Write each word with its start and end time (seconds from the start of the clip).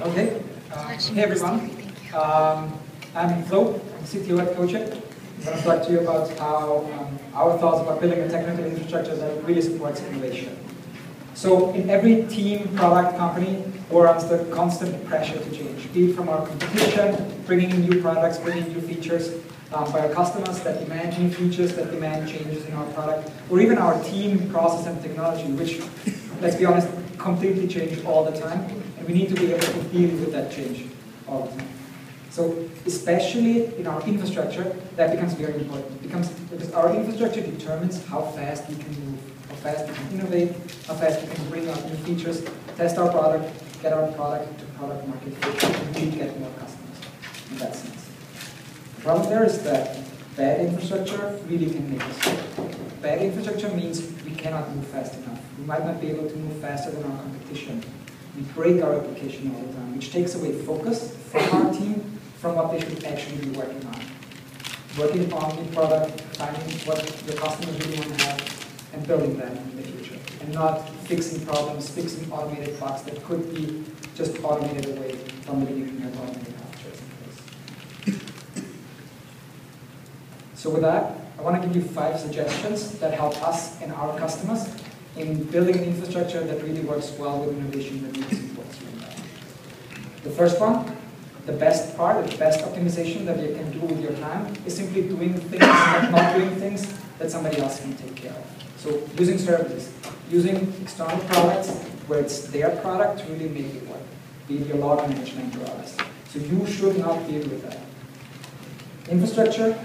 Okay. 0.00 0.40
Uh, 0.70 0.88
hey 0.90 1.22
everyone. 1.24 1.70
Um, 2.14 2.78
I'm 3.16 3.42
Flo. 3.44 3.74
I'm 3.74 4.04
CTO 4.04 4.38
at 4.40 4.56
Codeship. 4.56 4.94
I'm 4.94 5.44
going 5.44 5.56
to 5.58 5.62
talk 5.64 5.86
to 5.86 5.92
you 5.92 6.00
about 6.00 6.30
how 6.38 6.88
um, 6.92 7.18
our 7.34 7.58
thoughts 7.58 7.82
about 7.82 8.00
building 8.00 8.20
a 8.20 8.28
technical 8.28 8.64
infrastructure 8.64 9.16
that 9.16 9.44
really 9.44 9.60
supports 9.60 10.00
innovation. 10.02 10.56
So 11.34 11.72
in 11.74 11.90
every 11.90 12.22
team, 12.28 12.68
product, 12.76 13.18
company, 13.18 13.64
we're 13.90 14.06
under 14.06 14.44
constant 14.54 15.04
pressure 15.06 15.38
to 15.38 15.50
change, 15.50 15.92
be 15.92 16.10
it 16.10 16.14
from 16.14 16.28
our 16.28 16.46
competition, 16.46 17.42
bringing 17.46 17.70
in 17.70 17.88
new 17.88 18.00
products, 18.00 18.38
bringing 18.38 18.66
in 18.66 18.74
new 18.74 18.80
features, 18.80 19.34
um, 19.72 19.90
by 19.90 20.00
our 20.06 20.14
customers 20.14 20.60
that 20.60 20.78
demand 20.78 21.18
new 21.18 21.30
features, 21.30 21.74
that 21.74 21.90
demand 21.90 22.28
changes 22.28 22.64
in 22.66 22.72
our 22.74 22.86
product, 22.92 23.32
or 23.50 23.60
even 23.60 23.78
our 23.78 24.00
team 24.04 24.48
process 24.50 24.86
and 24.86 25.02
technology, 25.02 25.50
which, 25.52 25.80
let's 26.40 26.54
be 26.54 26.64
honest, 26.64 26.88
completely 27.18 27.66
change 27.66 28.04
all 28.04 28.24
the 28.24 28.38
time, 28.38 28.82
we 29.08 29.14
need 29.14 29.28
to 29.30 29.34
be 29.34 29.52
able 29.52 29.66
to 29.66 29.82
deal 29.84 30.10
with 30.20 30.32
that 30.32 30.52
change 30.52 30.84
all 31.26 31.46
the 31.46 31.56
time. 31.56 31.68
So 32.30 32.68
especially 32.84 33.74
in 33.76 33.86
our 33.86 34.02
infrastructure, 34.02 34.76
that 34.96 35.10
becomes 35.10 35.32
very 35.32 35.54
important. 35.54 35.90
It 35.92 36.02
becomes, 36.02 36.28
because 36.28 36.70
our 36.72 36.94
infrastructure 36.94 37.40
determines 37.40 38.04
how 38.04 38.20
fast 38.20 38.68
we 38.68 38.76
can 38.76 38.92
move, 39.06 39.18
how 39.48 39.54
fast 39.56 39.88
we 39.88 39.94
can 39.94 40.20
innovate, 40.20 40.50
how 40.86 40.94
fast 40.94 41.22
we 41.22 41.34
can 41.34 41.48
bring 41.48 41.68
out 41.70 41.82
new 41.86 41.96
features, 42.04 42.44
test 42.76 42.98
our 42.98 43.10
product, 43.10 43.50
get 43.82 43.94
our 43.94 44.12
product 44.12 44.58
to 44.60 44.64
product 44.78 45.08
market 45.08 45.32
fit, 45.36 45.96
and 45.96 46.14
get 46.14 46.38
more 46.38 46.50
customers 46.60 46.98
in 47.50 47.58
that 47.58 47.74
sense. 47.74 48.10
The 48.96 49.02
problem 49.02 49.30
there 49.30 49.44
is 49.44 49.62
that 49.62 49.98
bad 50.36 50.60
infrastructure 50.60 51.40
really 51.48 51.70
can 51.70 51.90
make 51.90 52.04
us. 52.04 52.18
Bad 53.00 53.22
infrastructure 53.22 53.70
means 53.70 54.02
we 54.24 54.32
cannot 54.32 54.68
move 54.76 54.86
fast 54.88 55.14
enough. 55.14 55.40
We 55.58 55.64
might 55.64 55.84
not 55.84 55.98
be 55.98 56.08
able 56.10 56.28
to 56.28 56.36
move 56.36 56.60
faster 56.60 56.90
than 56.90 57.10
our 57.10 57.16
competition. 57.22 57.82
We 58.36 58.42
break 58.54 58.82
our 58.82 58.94
application 58.94 59.54
all 59.54 59.62
the 59.62 59.72
time, 59.74 59.96
which 59.96 60.12
takes 60.12 60.34
away 60.34 60.52
focus 60.52 61.16
from 61.30 61.66
our 61.66 61.72
team 61.72 62.18
from 62.38 62.54
what 62.54 62.70
they 62.70 62.80
should 62.80 63.04
actually 63.04 63.38
be 63.38 63.50
working 63.50 63.84
on. 63.86 64.00
Working 64.98 65.32
on 65.32 65.56
the 65.56 65.72
product, 65.72 66.20
finding 66.36 66.78
what 66.86 66.98
your 67.26 67.36
customers 67.36 67.78
really 67.86 67.98
want 67.98 68.18
to 68.18 68.24
have, 68.26 68.90
and 68.94 69.06
building 69.06 69.36
them 69.36 69.56
in 69.56 69.76
the 69.76 69.82
future. 69.82 70.18
And 70.40 70.52
not 70.54 70.88
fixing 71.06 71.44
problems, 71.46 71.90
fixing 71.90 72.30
automated 72.32 72.78
bugs 72.78 73.02
that 73.02 73.22
could 73.24 73.54
be 73.54 73.84
just 74.14 74.42
automated 74.42 74.96
away 74.96 75.16
from 75.42 75.60
the 75.60 75.66
beginning 75.66 76.02
of 76.04 76.20
automated 76.20 76.54
So 80.58 80.70
with 80.70 80.82
that, 80.82 81.14
I 81.38 81.42
want 81.42 81.62
to 81.62 81.68
give 81.68 81.76
you 81.76 81.82
five 81.82 82.18
suggestions 82.18 82.98
that 82.98 83.14
help 83.14 83.40
us 83.46 83.80
and 83.80 83.92
our 83.92 84.18
customers 84.18 84.68
in 85.18 85.44
building 85.44 85.76
an 85.76 85.84
infrastructure 85.84 86.42
that 86.44 86.62
really 86.62 86.80
works 86.80 87.12
well 87.18 87.40
with 87.40 87.56
innovation 87.58 88.02
that 88.04 88.14
supports 88.36 88.80
you. 88.80 88.86
The 90.22 90.30
first 90.30 90.60
one, 90.60 90.96
the 91.46 91.52
best 91.52 91.96
part, 91.96 92.26
the 92.28 92.36
best 92.36 92.60
optimization 92.60 93.24
that 93.26 93.40
you 93.42 93.54
can 93.54 93.70
do 93.72 93.80
with 93.80 94.00
your 94.02 94.12
time 94.14 94.54
is 94.66 94.76
simply 94.76 95.02
doing 95.02 95.34
things 95.34 95.64
and 95.64 96.12
not 96.12 96.36
doing 96.36 96.54
things 96.56 96.92
that 97.18 97.30
somebody 97.30 97.58
else 97.58 97.80
can 97.80 97.94
take 97.96 98.14
care 98.14 98.32
of. 98.32 98.46
So 98.76 99.02
using 99.18 99.38
services, 99.38 99.92
using 100.30 100.72
external 100.82 101.18
products 101.26 101.70
where 102.06 102.20
it's 102.20 102.42
their 102.48 102.70
product 102.76 103.20
to 103.20 103.32
really 103.32 103.48
make 103.48 103.74
it 103.74 103.86
work, 103.88 104.02
be 104.46 104.58
it 104.58 104.66
your 104.66 104.76
log 104.78 105.08
management 105.08 105.56
or 105.56 105.64
others. 105.70 105.96
So 106.28 106.38
you 106.38 106.66
should 106.66 106.98
not 106.98 107.26
deal 107.26 107.40
with 107.40 107.62
that. 107.62 107.78
Infrastructure, 109.10 109.78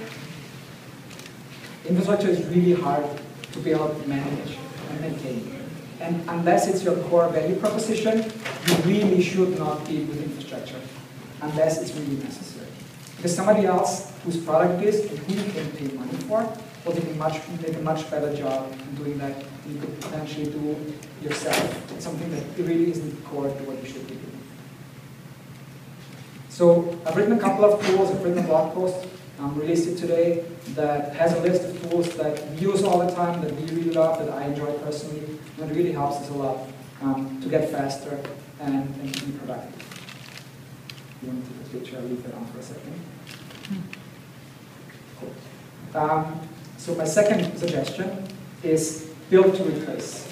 infrastructure 1.85 2.29
is 2.29 2.45
really 2.47 2.73
hard 2.73 3.05
to 3.53 3.59
be 3.59 3.71
able 3.71 3.89
to 3.89 4.07
manage 4.07 4.57
maintain. 5.01 5.59
And 5.99 6.21
unless 6.27 6.67
it's 6.67 6.83
your 6.83 6.97
core 7.07 7.29
value 7.29 7.55
proposition, 7.55 8.31
you 8.67 8.75
really 8.83 9.21
should 9.21 9.57
not 9.57 9.85
deal 9.85 10.05
with 10.05 10.21
infrastructure 10.21 10.79
unless 11.41 11.81
it's 11.81 11.93
really 11.93 12.17
necessary. 12.23 12.67
Because 13.15 13.35
somebody 13.35 13.65
else 13.65 14.11
whose 14.23 14.37
product 14.37 14.83
is 14.83 14.99
and 15.09 15.19
who 15.19 15.33
you 15.33 15.51
can 15.51 15.71
pay 15.71 15.95
money 15.95 16.13
for 16.27 16.41
will 16.85 16.97
a 16.97 17.13
much, 17.13 17.39
make 17.61 17.75
a 17.75 17.81
much 17.81 18.09
better 18.11 18.35
job 18.35 18.71
in 18.71 18.95
doing 18.95 19.17
that 19.17 19.39
than 19.39 19.73
you 19.73 19.79
could 19.79 20.01
potentially 20.01 20.45
do 20.45 20.93
yourself. 21.21 21.91
It's 21.93 22.03
something 22.03 22.29
that 22.31 22.43
really 22.57 22.91
isn't 22.91 23.23
core 23.25 23.47
to 23.47 23.63
what 23.63 23.81
you 23.81 23.87
should 23.87 24.07
be 24.07 24.15
doing. 24.15 24.39
So 26.49 26.99
I've 27.05 27.15
written 27.15 27.33
a 27.33 27.39
couple 27.39 27.65
of 27.65 27.85
tools, 27.85 28.11
I've 28.11 28.23
written 28.23 28.39
a 28.39 28.47
blog 28.47 28.73
post 28.73 29.07
um, 29.39 29.55
released 29.59 29.87
it 29.87 29.97
today 29.97 30.45
that 30.75 31.15
has 31.15 31.33
a 31.33 31.39
list 31.41 31.63
of 31.63 31.89
tools 31.89 32.15
that 32.15 32.49
we 32.51 32.57
use 32.57 32.83
all 32.83 32.99
the 32.99 33.13
time, 33.13 33.41
that 33.41 33.53
we 33.55 33.65
really 33.75 33.91
love, 33.91 34.19
that 34.19 34.29
I 34.29 34.45
enjoy 34.45 34.71
personally, 34.79 35.39
and 35.59 35.71
it 35.71 35.75
really 35.75 35.91
helps 35.91 36.17
us 36.17 36.29
a 36.29 36.33
lot 36.33 36.67
um, 37.01 37.41
to 37.41 37.49
get 37.49 37.69
faster 37.69 38.19
and, 38.59 38.95
and 38.95 39.13
to 39.15 39.25
be 39.25 39.31
productive. 39.39 39.83
You 41.21 41.29
want 41.29 41.45
to 41.45 41.51
take 41.51 41.61
a 41.61 41.79
picture? 41.79 41.97
I'll 41.97 42.03
leave 42.03 42.23
that 42.23 42.33
on 42.35 42.45
for 42.47 42.59
a 42.59 42.63
second. 42.63 43.01
Cool. 45.19 46.01
Um, 46.01 46.39
so 46.77 46.95
my 46.95 47.05
second 47.05 47.57
suggestion 47.57 48.27
is 48.61 49.09
build 49.29 49.55
to 49.55 49.63
replace. 49.63 50.29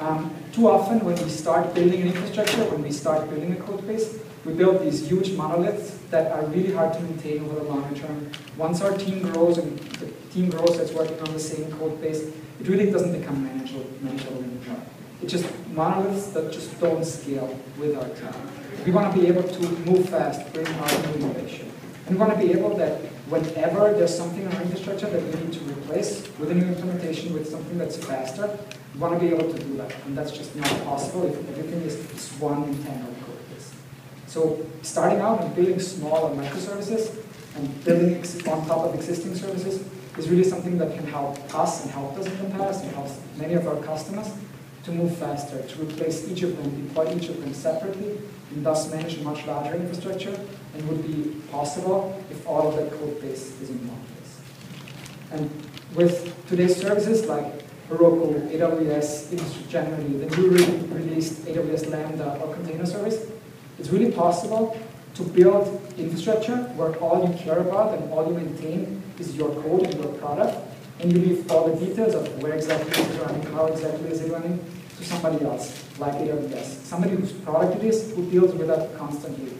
Um, 0.00 0.34
too 0.52 0.68
often 0.68 1.00
when 1.04 1.14
we 1.22 1.30
start 1.30 1.74
building 1.74 2.02
an 2.02 2.08
infrastructure, 2.08 2.64
when 2.70 2.82
we 2.82 2.92
start 2.92 3.28
building 3.30 3.52
a 3.52 3.56
code 3.56 3.86
base, 3.86 4.18
we 4.44 4.52
build 4.54 4.82
these 4.82 5.06
huge 5.06 5.32
monoliths 5.32 5.98
that 6.10 6.32
are 6.32 6.44
really 6.46 6.72
hard 6.72 6.92
to 6.94 7.00
maintain 7.00 7.44
over 7.44 7.54
the 7.56 7.62
longer 7.62 7.94
term. 7.96 8.30
Once 8.56 8.80
our 8.80 8.96
team 8.96 9.22
grows 9.22 9.58
and 9.58 9.78
the 9.78 10.06
team 10.32 10.50
grows 10.50 10.76
that's 10.76 10.92
working 10.92 11.18
on 11.20 11.32
the 11.32 11.38
same 11.38 11.70
code 11.72 12.00
base, 12.00 12.22
it 12.22 12.68
really 12.68 12.90
doesn't 12.90 13.18
become 13.18 13.44
manageable, 13.44 13.86
manageable 14.00 14.38
anymore. 14.38 14.82
It's 15.22 15.32
just 15.32 15.46
monoliths 15.68 16.28
that 16.28 16.52
just 16.52 16.78
don't 16.80 17.04
scale 17.04 17.56
with 17.78 17.96
our 17.96 18.08
time. 18.08 18.48
We 18.84 18.90
want 18.90 19.14
to 19.14 19.20
be 19.20 19.28
able 19.28 19.44
to 19.44 19.60
move 19.86 20.08
fast, 20.08 20.52
bring 20.52 20.66
our 20.66 20.98
new 21.06 21.26
innovation. 21.26 21.70
And 22.06 22.16
we 22.16 22.20
want 22.20 22.32
to 22.32 22.44
be 22.44 22.52
able 22.52 22.76
that 22.78 23.00
whenever 23.30 23.92
there's 23.92 24.16
something 24.16 24.42
in 24.42 24.52
our 24.52 24.62
infrastructure 24.62 25.08
that 25.08 25.22
we 25.22 25.44
need 25.44 25.52
to 25.52 25.60
replace 25.60 26.28
with 26.40 26.50
a 26.50 26.54
new 26.54 26.66
implementation 26.66 27.32
with 27.32 27.48
something 27.48 27.78
that's 27.78 27.96
faster, 27.96 28.58
we 28.94 29.00
want 29.00 29.14
to 29.14 29.20
be 29.20 29.32
able 29.32 29.52
to 29.52 29.58
do 29.62 29.76
that. 29.76 29.94
And 30.06 30.18
that's 30.18 30.32
just 30.32 30.56
not 30.56 30.68
possible 30.84 31.26
if 31.26 31.36
everything 31.50 31.82
is 31.82 31.94
just 32.10 32.40
one 32.40 32.64
in 32.64 32.82
10 32.82 33.06
so 34.32 34.66
starting 34.80 35.20
out 35.20 35.42
and 35.42 35.54
building 35.54 35.78
smaller 35.78 36.34
microservices 36.34 37.22
and 37.54 37.84
building 37.84 38.16
on 38.50 38.66
top 38.66 38.86
of 38.86 38.94
existing 38.94 39.34
services 39.34 39.86
is 40.16 40.30
really 40.30 40.42
something 40.42 40.78
that 40.78 40.94
can 40.94 41.06
help 41.06 41.36
us 41.54 41.82
and 41.82 41.90
help 41.90 42.16
us 42.16 42.24
in 42.24 42.38
the 42.38 42.56
past 42.56 42.82
and 42.82 42.94
helps 42.94 43.20
many 43.36 43.52
of 43.52 43.68
our 43.68 43.76
customers 43.82 44.32
to 44.84 44.90
move 44.90 45.14
faster, 45.18 45.60
to 45.60 45.82
replace 45.82 46.26
each 46.30 46.42
of 46.44 46.56
them, 46.56 46.88
deploy 46.88 47.14
each 47.14 47.28
of 47.28 47.42
them 47.42 47.52
separately, 47.52 48.18
and 48.52 48.64
thus 48.64 48.90
manage 48.90 49.18
a 49.18 49.22
much 49.22 49.44
larger 49.46 49.74
infrastructure 49.74 50.34
and 50.74 50.88
would 50.88 51.06
be 51.06 51.38
possible 51.50 52.18
if 52.30 52.46
all 52.46 52.68
of 52.68 52.76
that 52.76 52.90
code 52.90 53.20
base 53.20 53.60
is 53.60 53.68
in 53.68 53.86
one 53.86 54.00
place. 54.14 54.40
And 55.30 55.50
with 55.94 56.48
today's 56.48 56.76
services 56.76 57.26
like 57.26 57.68
Heroku, 57.90 58.50
AWS, 58.50 59.32
industry 59.32 59.64
generally, 59.68 60.24
the 60.24 60.36
newly 60.38 60.64
released 60.88 61.44
AWS 61.44 61.90
Lambda 61.90 62.40
or 62.40 62.54
container 62.54 62.86
service, 62.86 63.26
it's 63.82 63.90
really 63.90 64.12
possible 64.12 64.78
to 65.14 65.24
build 65.24 65.66
infrastructure 65.98 66.56
where 66.78 66.94
all 66.98 67.28
you 67.28 67.34
care 67.36 67.58
about 67.58 67.98
and 67.98 68.12
all 68.12 68.24
you 68.28 68.32
maintain 68.32 69.02
is 69.18 69.34
your 69.34 69.50
code 69.60 69.82
and 69.86 69.94
your 69.94 70.12
product, 70.22 70.56
and 71.00 71.12
you 71.12 71.18
leave 71.18 71.50
all 71.50 71.66
the 71.68 71.84
details 71.84 72.14
of 72.14 72.40
where 72.40 72.54
exactly 72.54 72.92
is 72.92 73.10
it 73.10 73.20
running, 73.20 73.42
how 73.50 73.66
exactly 73.66 74.08
is 74.08 74.20
it 74.20 74.30
running, 74.30 74.64
to 74.96 75.04
somebody 75.04 75.44
else, 75.44 75.84
like 75.98 76.14
AWS. 76.14 76.84
Somebody 76.84 77.16
whose 77.16 77.32
product 77.32 77.82
it 77.82 77.88
is, 77.88 78.14
who 78.14 78.30
deals 78.30 78.54
with 78.54 78.68
that 78.68 78.96
constantly, 78.96 79.52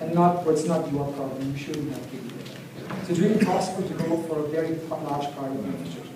and 0.00 0.14
not 0.14 0.46
where 0.46 0.54
it's 0.54 0.64
not 0.64 0.90
your 0.90 1.12
problem, 1.12 1.52
you 1.52 1.58
shouldn't 1.58 1.92
have 1.92 2.10
to 2.10 2.16
do 2.16 2.34
it. 2.36 2.48
So 3.04 3.10
it's 3.10 3.18
really 3.18 3.44
possible 3.44 3.86
to 3.86 3.94
go 4.02 4.16
for 4.22 4.46
a 4.46 4.48
very 4.48 4.76
large 4.88 5.30
part 5.36 5.50
of 5.52 5.62
infrastructure. 5.62 6.08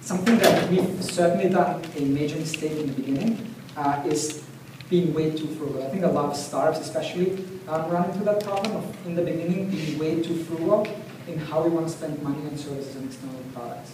Something 0.00 0.38
that 0.38 0.68
we've 0.68 1.04
certainly 1.04 1.50
done 1.50 1.84
a 1.96 2.00
major 2.00 2.34
mistake 2.34 2.72
in 2.72 2.88
the 2.88 2.92
beginning 2.94 3.54
uh, 3.76 4.02
is 4.06 4.44
being 4.90 5.14
way 5.14 5.30
too 5.30 5.46
frugal. 5.48 5.82
I 5.82 5.88
think 5.88 6.04
a 6.04 6.08
lot 6.08 6.26
of 6.26 6.36
startups 6.36 6.80
especially 6.80 7.44
um, 7.68 7.90
run 7.90 8.10
into 8.10 8.24
that 8.24 8.42
problem 8.44 8.76
of 8.76 9.06
in 9.06 9.14
the 9.14 9.22
beginning 9.22 9.70
being 9.70 9.98
way 9.98 10.22
too 10.22 10.44
frugal 10.44 10.86
in 11.26 11.38
how 11.38 11.62
we 11.62 11.70
want 11.70 11.88
to 11.88 11.92
spend 11.92 12.22
money 12.22 12.46
on 12.46 12.56
services 12.56 12.96
and 12.96 13.06
external 13.06 13.40
products. 13.54 13.92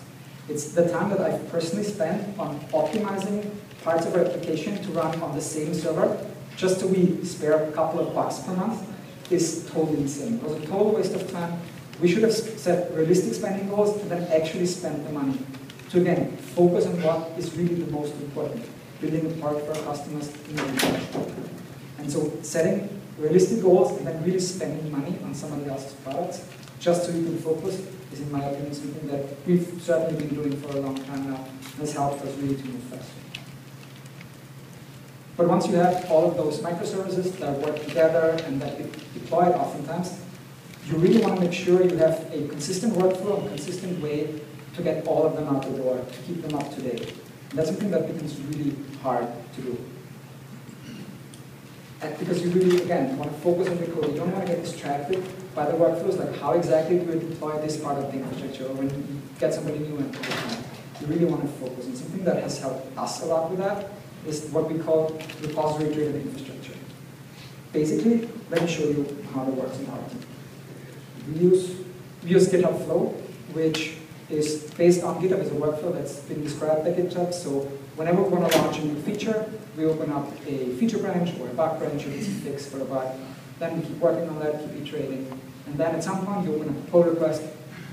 It's 0.48 0.72
the 0.72 0.88
time 0.88 1.10
that 1.10 1.20
I've 1.20 1.48
personally 1.48 1.84
spent 1.84 2.36
on 2.38 2.58
optimizing 2.72 3.48
parts 3.84 4.06
of 4.06 4.14
our 4.14 4.24
application 4.24 4.82
to 4.82 4.90
run 4.90 5.20
on 5.22 5.34
the 5.34 5.40
same 5.40 5.72
server 5.74 6.26
just 6.56 6.80
to 6.80 6.86
we 6.88 7.24
spare 7.24 7.68
a 7.68 7.72
couple 7.72 8.00
of 8.00 8.12
bucks 8.14 8.40
per 8.40 8.52
month 8.54 8.86
is 9.30 9.66
totally 9.70 9.98
insane. 9.98 10.34
It 10.34 10.42
was 10.42 10.54
a 10.54 10.66
total 10.66 10.92
waste 10.92 11.14
of 11.14 11.30
time. 11.30 11.60
We 12.00 12.08
should 12.08 12.22
have 12.24 12.32
set 12.32 12.92
realistic 12.94 13.34
spending 13.34 13.68
goals 13.68 14.00
and 14.00 14.10
then 14.10 14.26
actually 14.32 14.66
spend 14.66 15.06
the 15.06 15.12
money 15.12 15.38
to 15.90 16.00
again 16.00 16.36
focus 16.36 16.86
on 16.86 17.00
what 17.02 17.38
is 17.38 17.54
really 17.56 17.76
the 17.76 17.90
most 17.92 18.14
important 18.14 18.64
building 19.00 19.26
a 19.26 19.34
part 19.42 19.64
for 19.64 19.72
our 19.72 19.82
customers 19.84 20.28
in 20.48 20.56
the 20.56 20.62
future. 20.62 21.32
And 21.98 22.10
so 22.10 22.32
setting 22.42 23.00
realistic 23.18 23.62
goals 23.62 23.98
and 23.98 24.06
then 24.06 24.22
really 24.24 24.40
spending 24.40 24.90
money 24.90 25.18
on 25.24 25.34
somebody 25.34 25.68
else's 25.70 25.92
products 25.94 26.46
just 26.78 27.04
so 27.04 27.12
you 27.12 27.24
can 27.24 27.38
focus 27.38 27.86
is, 28.12 28.20
in 28.20 28.32
my 28.32 28.42
opinion, 28.42 28.72
something 28.72 29.08
that 29.08 29.46
we've 29.46 29.80
certainly 29.82 30.24
been 30.24 30.34
doing 30.34 30.60
for 30.60 30.76
a 30.76 30.80
long 30.80 30.96
time 31.04 31.30
now 31.30 31.36
and 31.36 31.74
has 31.78 31.92
helped 31.92 32.24
us 32.24 32.34
really 32.38 32.56
to 32.56 32.64
move 32.64 32.82
faster. 32.84 33.12
But 35.36 35.48
once 35.48 35.66
you 35.66 35.74
have 35.74 36.10
all 36.10 36.30
of 36.30 36.36
those 36.36 36.58
microservices 36.58 37.38
that 37.38 37.58
work 37.58 37.82
together 37.86 38.36
and 38.44 38.60
that 38.60 38.78
get 38.78 39.14
deployed 39.14 39.54
oftentimes, 39.54 40.20
you 40.86 40.96
really 40.96 41.22
want 41.22 41.36
to 41.36 41.40
make 41.40 41.52
sure 41.52 41.82
you 41.82 41.96
have 41.96 42.26
a 42.32 42.48
consistent 42.48 42.94
workflow, 42.94 43.44
a 43.44 43.48
consistent 43.48 44.02
way 44.02 44.40
to 44.74 44.82
get 44.82 45.06
all 45.06 45.26
of 45.26 45.36
them 45.36 45.48
out 45.54 45.62
the 45.62 45.70
door, 45.78 45.98
to 45.98 46.18
keep 46.22 46.42
them 46.42 46.58
up 46.58 46.74
to 46.74 46.82
date. 46.82 47.14
And 47.50 47.58
that's 47.58 47.68
something 47.68 47.90
that 47.90 48.06
becomes 48.06 48.40
really 48.40 48.76
hard 49.02 49.26
to 49.56 49.60
do. 49.60 49.78
And 52.02 52.18
because 52.18 52.42
you 52.42 52.50
really, 52.50 52.82
again, 52.82 53.18
want 53.18 53.30
to 53.30 53.38
focus 53.40 53.68
on 53.68 53.78
the 53.78 53.86
code. 53.88 54.12
You 54.12 54.18
don't 54.18 54.32
want 54.32 54.46
to 54.46 54.52
get 54.54 54.62
distracted 54.64 55.22
by 55.54 55.66
the 55.66 55.76
workflows, 55.76 56.18
like 56.18 56.34
how 56.40 56.52
exactly 56.52 56.98
do 56.98 57.04
you 57.12 57.18
deploy 57.18 57.60
this 57.60 57.76
part 57.76 57.98
of 57.98 58.10
the 58.10 58.18
infrastructure, 58.18 58.72
when 58.72 58.88
you 58.88 59.20
get 59.38 59.52
somebody 59.52 59.80
new 59.80 59.98
the 59.98 60.18
You 61.00 61.06
really 61.08 61.26
want 61.26 61.42
to 61.42 61.48
focus. 61.48 61.86
And 61.86 61.98
something 61.98 62.24
that 62.24 62.42
has 62.42 62.58
helped 62.60 62.96
us 62.96 63.22
a 63.22 63.26
lot 63.26 63.50
with 63.50 63.58
that 63.58 63.90
is 64.26 64.48
what 64.50 64.70
we 64.70 64.78
call 64.78 65.20
repository-driven 65.42 66.22
infrastructure. 66.22 66.74
Basically, 67.72 68.28
let 68.50 68.62
me 68.62 68.68
show 68.68 68.84
you 68.84 69.24
how 69.34 69.42
it 69.42 69.54
works 69.54 69.78
in 69.78 69.86
team. 69.86 70.20
We 71.28 71.40
use, 71.40 71.76
we 72.24 72.30
use 72.30 72.48
GitHub 72.48 72.84
Flow, 72.84 73.14
which 73.52 73.96
is 74.30 74.70
based 74.74 75.02
on 75.02 75.20
GitHub 75.22 75.40
as 75.40 75.48
a 75.48 75.54
workflow 75.54 75.92
that's 75.92 76.20
been 76.20 76.42
described 76.42 76.84
by 76.84 76.90
GitHub. 76.90 77.34
So 77.34 77.60
whenever 77.96 78.22
we 78.22 78.28
want 78.28 78.50
to 78.50 78.58
launch 78.58 78.78
a 78.78 78.84
new 78.84 79.00
feature, 79.02 79.50
we 79.76 79.84
open 79.84 80.10
up 80.12 80.28
a 80.46 80.74
feature 80.76 80.98
branch 80.98 81.38
or 81.40 81.48
a 81.48 81.54
bug 81.54 81.78
branch 81.78 82.06
or 82.06 82.10
a 82.10 82.20
fix 82.20 82.66
for 82.66 82.80
a 82.80 82.84
bug. 82.84 83.16
Then 83.58 83.80
we 83.80 83.86
keep 83.86 83.98
working 83.98 84.28
on 84.28 84.38
that, 84.40 84.60
keep 84.60 84.86
iterating. 84.86 85.40
And 85.66 85.76
then 85.76 85.94
at 85.94 86.04
some 86.04 86.24
point 86.24 86.46
you 86.46 86.54
open 86.54 86.68
up 86.68 86.76
a 86.76 86.90
pull 86.90 87.02
request, 87.04 87.42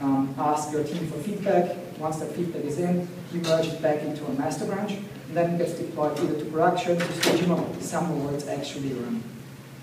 um, 0.01 0.33
ask 0.37 0.71
your 0.71 0.83
team 0.83 1.07
for 1.07 1.17
feedback. 1.19 1.75
Once 1.99 2.17
that 2.17 2.31
feedback 2.33 2.63
is 2.63 2.77
in, 2.77 3.07
you 3.33 3.41
merge 3.41 3.67
it 3.67 3.81
back 3.81 4.01
into 4.03 4.23
a 4.25 4.33
master 4.33 4.65
branch, 4.65 4.93
and 4.93 5.35
then 5.35 5.55
it 5.55 5.57
gets 5.57 5.73
deployed 5.73 6.17
either 6.19 6.39
to 6.39 6.45
production, 6.45 6.97
to 6.97 7.13
staging, 7.13 7.51
or 7.51 7.65
somewhere 7.81 8.25
where 8.25 8.33
it's 8.35 8.47
actually 8.47 8.93
run. 8.93 9.23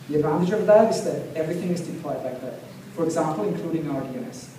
The 0.09 0.17
advantage 0.17 0.51
of 0.51 0.67
that 0.67 0.95
is 0.95 1.03
that 1.05 1.37
everything 1.37 1.71
is 1.71 1.81
deployed 1.81 2.23
like 2.25 2.41
that. 2.41 2.61
For 2.95 3.05
example, 3.05 3.49
including 3.49 3.91
our 3.91 4.03
DNS, 4.03 4.54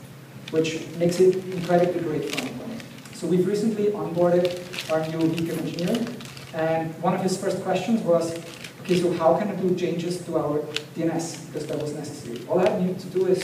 which 0.56 0.88
makes 0.96 1.20
it 1.20 1.36
incredibly 1.54 2.02
great 2.02 2.24
for 2.32 2.40
implement. 2.48 2.82
So 3.14 3.28
we've 3.28 3.46
recently 3.46 3.88
onboarded 3.88 4.46
our 4.92 5.06
new 5.10 5.28
VP 5.28 5.50
of 5.50 5.60
engineering, 5.60 6.08
and 6.54 6.96
one 7.04 7.14
of 7.14 7.22
his 7.22 7.36
first 7.38 7.62
questions 7.62 8.02
was, 8.02 8.34
okay, 8.82 9.02
so 9.02 9.12
how 9.14 9.38
can 9.38 9.50
I 9.50 9.56
do 9.56 9.76
changes 9.76 10.24
to 10.26 10.38
our 10.38 10.60
DNS? 10.96 11.48
Because 11.48 11.68
that 11.68 11.78
was 11.82 11.94
necessary. 11.94 12.48
All 12.48 12.60
I 12.60 12.80
need 12.80 12.98
to 13.00 13.08
do 13.08 13.28
is 13.28 13.40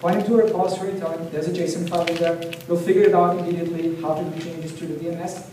point 0.00 0.16
him 0.16 0.26
to 0.26 0.40
a 0.40 0.46
repository, 0.46 0.98
tell 0.98 1.12
him 1.12 1.30
there's 1.30 1.46
a 1.46 1.52
JSON 1.52 1.88
file 1.88 2.06
in 2.06 2.16
there, 2.16 2.36
we'll 2.66 2.84
figure 2.88 3.02
it 3.02 3.14
out 3.14 3.38
immediately 3.38 3.94
how 4.02 4.14
to 4.14 4.24
do 4.24 4.42
changes 4.42 4.76
to 4.78 4.86
the 4.86 4.94
DNS, 4.94 5.50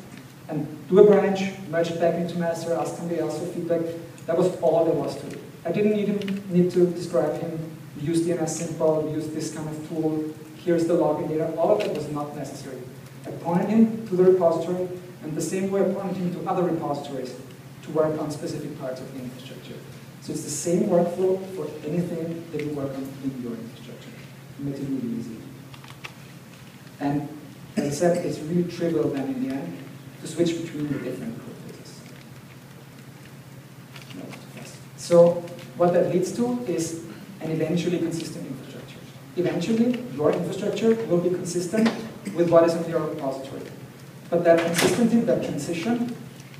and 0.50 0.90
do 0.90 1.00
a 1.00 1.06
branch, 1.06 1.42
merge 1.70 1.92
it 1.92 2.00
back 2.00 2.16
into 2.16 2.36
master, 2.38 2.74
ask 2.74 2.96
somebody 2.98 3.20
else 3.20 3.38
for 3.38 3.46
feedback. 3.46 3.82
That 4.26 4.38
was 4.38 4.56
all 4.62 4.86
there 4.86 4.94
was 4.94 5.16
to 5.22 5.28
it. 5.28 5.40
I 5.66 5.72
didn't 5.72 5.98
even 5.98 6.44
need 6.50 6.72
to 6.72 6.88
describe 6.88 7.40
him, 7.42 7.60
use 8.00 8.22
DNSimple, 8.26 9.12
use 9.14 9.28
this 9.30 9.54
kind 9.54 9.70
of 9.70 9.90
tool, 9.90 10.34
here's 10.66 10.88
the 10.88 10.96
login 10.96 11.30
data. 11.30 11.56
All 11.56 11.72
of 11.72 11.80
that 11.80 11.96
was 11.96 12.10
not 12.10 12.36
necessary. 12.36 12.82
I 13.26 13.32
pointed 13.32 13.70
him 13.70 14.08
to 14.08 14.16
the 14.16 14.24
repository, 14.24 14.90
and 15.24 15.36
the 15.36 15.42
same 15.42 15.72
way 15.72 15.82
I 15.82 15.94
pointed 15.94 16.18
him 16.18 16.34
to 16.36 16.50
other 16.50 16.64
repositories 16.64 17.36
to 17.84 17.92
work 17.92 18.20
on 18.20 18.32
specific 18.32 18.78
parts 18.80 19.00
of 19.00 19.14
the 19.14 19.20
infrastructure. 19.20 19.76
So 20.22 20.34
it's 20.34 20.44
the 20.44 20.50
same 20.50 20.90
workflow 20.90 21.40
for 21.56 21.68
anything 21.88 22.44
that 22.52 22.64
you 22.64 22.72
work 22.72 22.94
on 22.96 23.08
in 23.24 23.42
your 23.44 23.54
infrastructure. 23.54 24.10
It 24.60 24.66
makes 24.66 24.80
it 24.80 24.88
really 24.90 25.20
easy. 25.20 25.38
And 27.00 27.30
as 27.78 27.86
I 27.86 27.90
said, 27.92 28.26
it's 28.26 28.40
really 28.40 28.70
trivial 28.72 29.10
then 29.10 29.28
in 29.28 29.48
the 29.48 29.54
end 29.54 29.78
to 30.22 30.28
switch 30.28 30.60
between 30.60 30.88
the 30.88 30.98
different 31.00 31.38
code 31.38 31.56
bases. 31.68 32.02
So 34.98 35.44
what 35.78 35.94
that 35.94 36.12
leads 36.12 36.32
to 36.38 36.60
is 36.68 37.06
an 37.42 37.52
eventually 37.52 38.00
consistent. 38.00 38.55
Eventually, 39.38 40.04
your 40.16 40.32
infrastructure 40.32 40.96
will 41.06 41.20
be 41.20 41.30
consistent 41.30 41.90
with 42.36 42.50
what 42.50 42.64
is 42.64 42.74
on 42.74 42.90
your 42.90 43.02
repository. 43.02 43.62
But 44.30 44.44
that 44.46 44.60
consistency, 44.60 45.20
that 45.22 45.44
transition, 45.44 46.16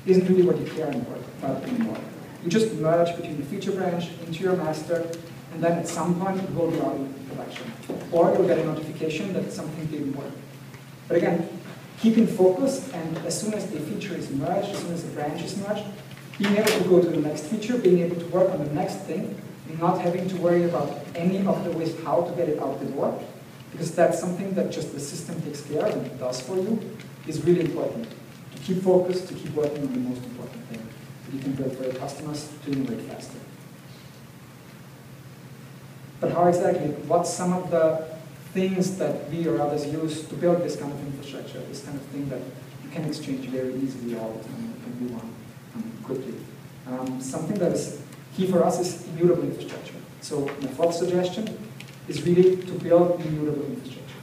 isn't 0.06 0.28
really 0.28 0.42
what 0.42 0.58
you 0.58 0.66
care 0.66 0.88
about 0.90 1.62
anymore. 1.64 1.98
You 2.42 2.50
just 2.50 2.72
merge 2.74 3.16
between 3.16 3.38
the 3.38 3.44
feature 3.44 3.72
branch 3.72 4.10
into 4.26 4.44
your 4.44 4.56
master, 4.56 5.10
and 5.52 5.62
then 5.62 5.78
at 5.78 5.88
some 5.88 6.20
point 6.20 6.40
it 6.40 6.54
will 6.54 6.70
be 6.70 6.80
out 6.80 6.94
in 6.94 7.12
production. 7.28 7.72
Or 8.12 8.32
you'll 8.32 8.46
get 8.46 8.58
a 8.58 8.64
notification 8.64 9.32
that 9.32 9.52
something 9.52 9.86
didn't 9.86 10.14
work. 10.16 10.32
But 11.08 11.16
again, 11.16 11.48
keeping 11.98 12.26
focus, 12.26 12.90
and 12.92 13.18
as 13.18 13.40
soon 13.40 13.54
as 13.54 13.70
the 13.70 13.80
feature 13.80 14.14
is 14.14 14.30
merged, 14.30 14.68
as 14.68 14.78
soon 14.78 14.92
as 14.92 15.02
the 15.02 15.10
branch 15.10 15.42
is 15.42 15.56
merged, 15.56 15.84
being 16.38 16.56
able 16.56 16.70
to 16.70 16.84
go 16.84 17.00
to 17.00 17.08
the 17.08 17.16
next 17.16 17.44
feature, 17.44 17.78
being 17.78 18.00
able 18.00 18.16
to 18.16 18.26
work 18.26 18.50
on 18.50 18.64
the 18.64 18.72
next 18.74 18.96
thing, 19.06 19.34
not 19.78 20.00
having 20.00 20.28
to 20.28 20.36
worry 20.36 20.64
about 20.64 20.90
any 21.14 21.46
of 21.46 21.64
the 21.64 21.70
ways 21.72 21.94
how 22.04 22.22
to 22.22 22.32
get 22.36 22.48
it 22.48 22.60
out 22.60 22.78
the 22.80 22.86
door, 22.86 23.22
because 23.72 23.94
that's 23.94 24.18
something 24.18 24.54
that 24.54 24.70
just 24.70 24.92
the 24.92 25.00
system 25.00 25.40
takes 25.42 25.62
care 25.62 25.84
of 25.84 25.94
and 25.94 26.18
does 26.18 26.40
for 26.40 26.56
you, 26.56 26.78
is 27.26 27.42
really 27.44 27.62
important. 27.62 28.08
To 28.54 28.58
keep 28.62 28.82
focused, 28.82 29.28
to 29.28 29.34
keep 29.34 29.52
working 29.54 29.86
on 29.86 29.92
the 29.92 29.98
most 29.98 30.24
important 30.24 30.64
thing 30.66 30.86
that 31.24 31.34
you 31.34 31.40
can 31.40 31.52
build 31.52 31.76
for 31.76 31.84
your 31.84 31.94
customers 31.94 32.52
to 32.64 32.72
innovate 32.72 33.00
faster. 33.02 33.38
But 36.20 36.32
how 36.32 36.46
exactly? 36.46 36.88
What's 37.06 37.32
some 37.32 37.52
of 37.52 37.70
the 37.70 38.16
things 38.54 38.96
that 38.96 39.28
we 39.30 39.46
or 39.46 39.60
others 39.60 39.86
use 39.86 40.24
to 40.26 40.34
build 40.34 40.62
this 40.62 40.76
kind 40.76 40.90
of 40.90 40.98
infrastructure, 41.00 41.58
this 41.68 41.84
kind 41.84 41.96
of 41.98 42.02
thing 42.06 42.28
that 42.30 42.40
you 42.82 42.88
can 42.90 43.04
exchange 43.04 43.46
very 43.48 43.74
easily 43.74 44.16
all 44.18 44.32
the 44.32 44.44
time, 44.48 44.74
you 44.74 44.82
can 44.82 45.00
move 45.00 45.14
on 45.14 45.34
um, 45.74 45.92
quickly. 46.04 46.34
Um, 46.86 47.20
something 47.20 47.58
that 47.58 47.72
is 47.72 48.00
key 48.36 48.46
for 48.46 48.62
us 48.62 48.78
is 48.78 49.08
immutable 49.08 49.44
infrastructure. 49.44 49.94
So 50.20 50.44
my 50.60 50.68
fourth 50.68 50.94
suggestion 50.94 51.56
is 52.06 52.22
really 52.22 52.56
to 52.56 52.72
build 52.72 53.20
immutable 53.20 53.64
infrastructure. 53.64 54.20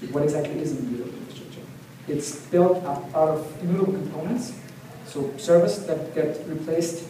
So 0.00 0.06
what 0.06 0.22
exactly 0.24 0.58
is 0.60 0.78
immutable 0.78 1.12
infrastructure? 1.12 1.60
It's 2.08 2.46
built 2.46 2.82
up 2.84 3.04
out 3.14 3.28
of 3.28 3.62
immutable 3.62 3.92
components, 3.92 4.58
so 5.04 5.36
servers 5.36 5.84
that 5.86 6.14
get 6.14 6.40
replaced 6.48 7.06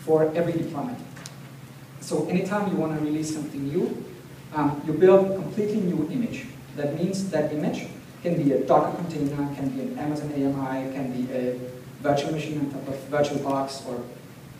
for 0.00 0.32
every 0.34 0.52
deployment. 0.52 0.98
So 2.00 2.26
anytime 2.28 2.70
you 2.70 2.76
want 2.76 2.98
to 2.98 3.04
release 3.04 3.34
something 3.34 3.62
new, 3.68 4.04
um, 4.54 4.80
you 4.86 4.92
build 4.92 5.30
a 5.30 5.34
completely 5.34 5.80
new 5.80 6.08
image. 6.10 6.46
That 6.76 6.94
means 6.94 7.28
that 7.30 7.52
image 7.52 7.88
can 8.22 8.42
be 8.42 8.52
a 8.52 8.64
Docker 8.64 8.96
container, 8.96 9.54
can 9.54 9.68
be 9.70 9.82
an 9.82 9.98
Amazon 9.98 10.32
AMI, 10.32 10.92
can 10.92 11.12
be 11.12 11.32
a 11.32 11.58
virtual 12.00 12.32
machine 12.32 12.60
on 12.60 12.70
top 12.70 12.88
of 12.88 12.94
VirtualBox 13.10 13.88
or 13.88 14.02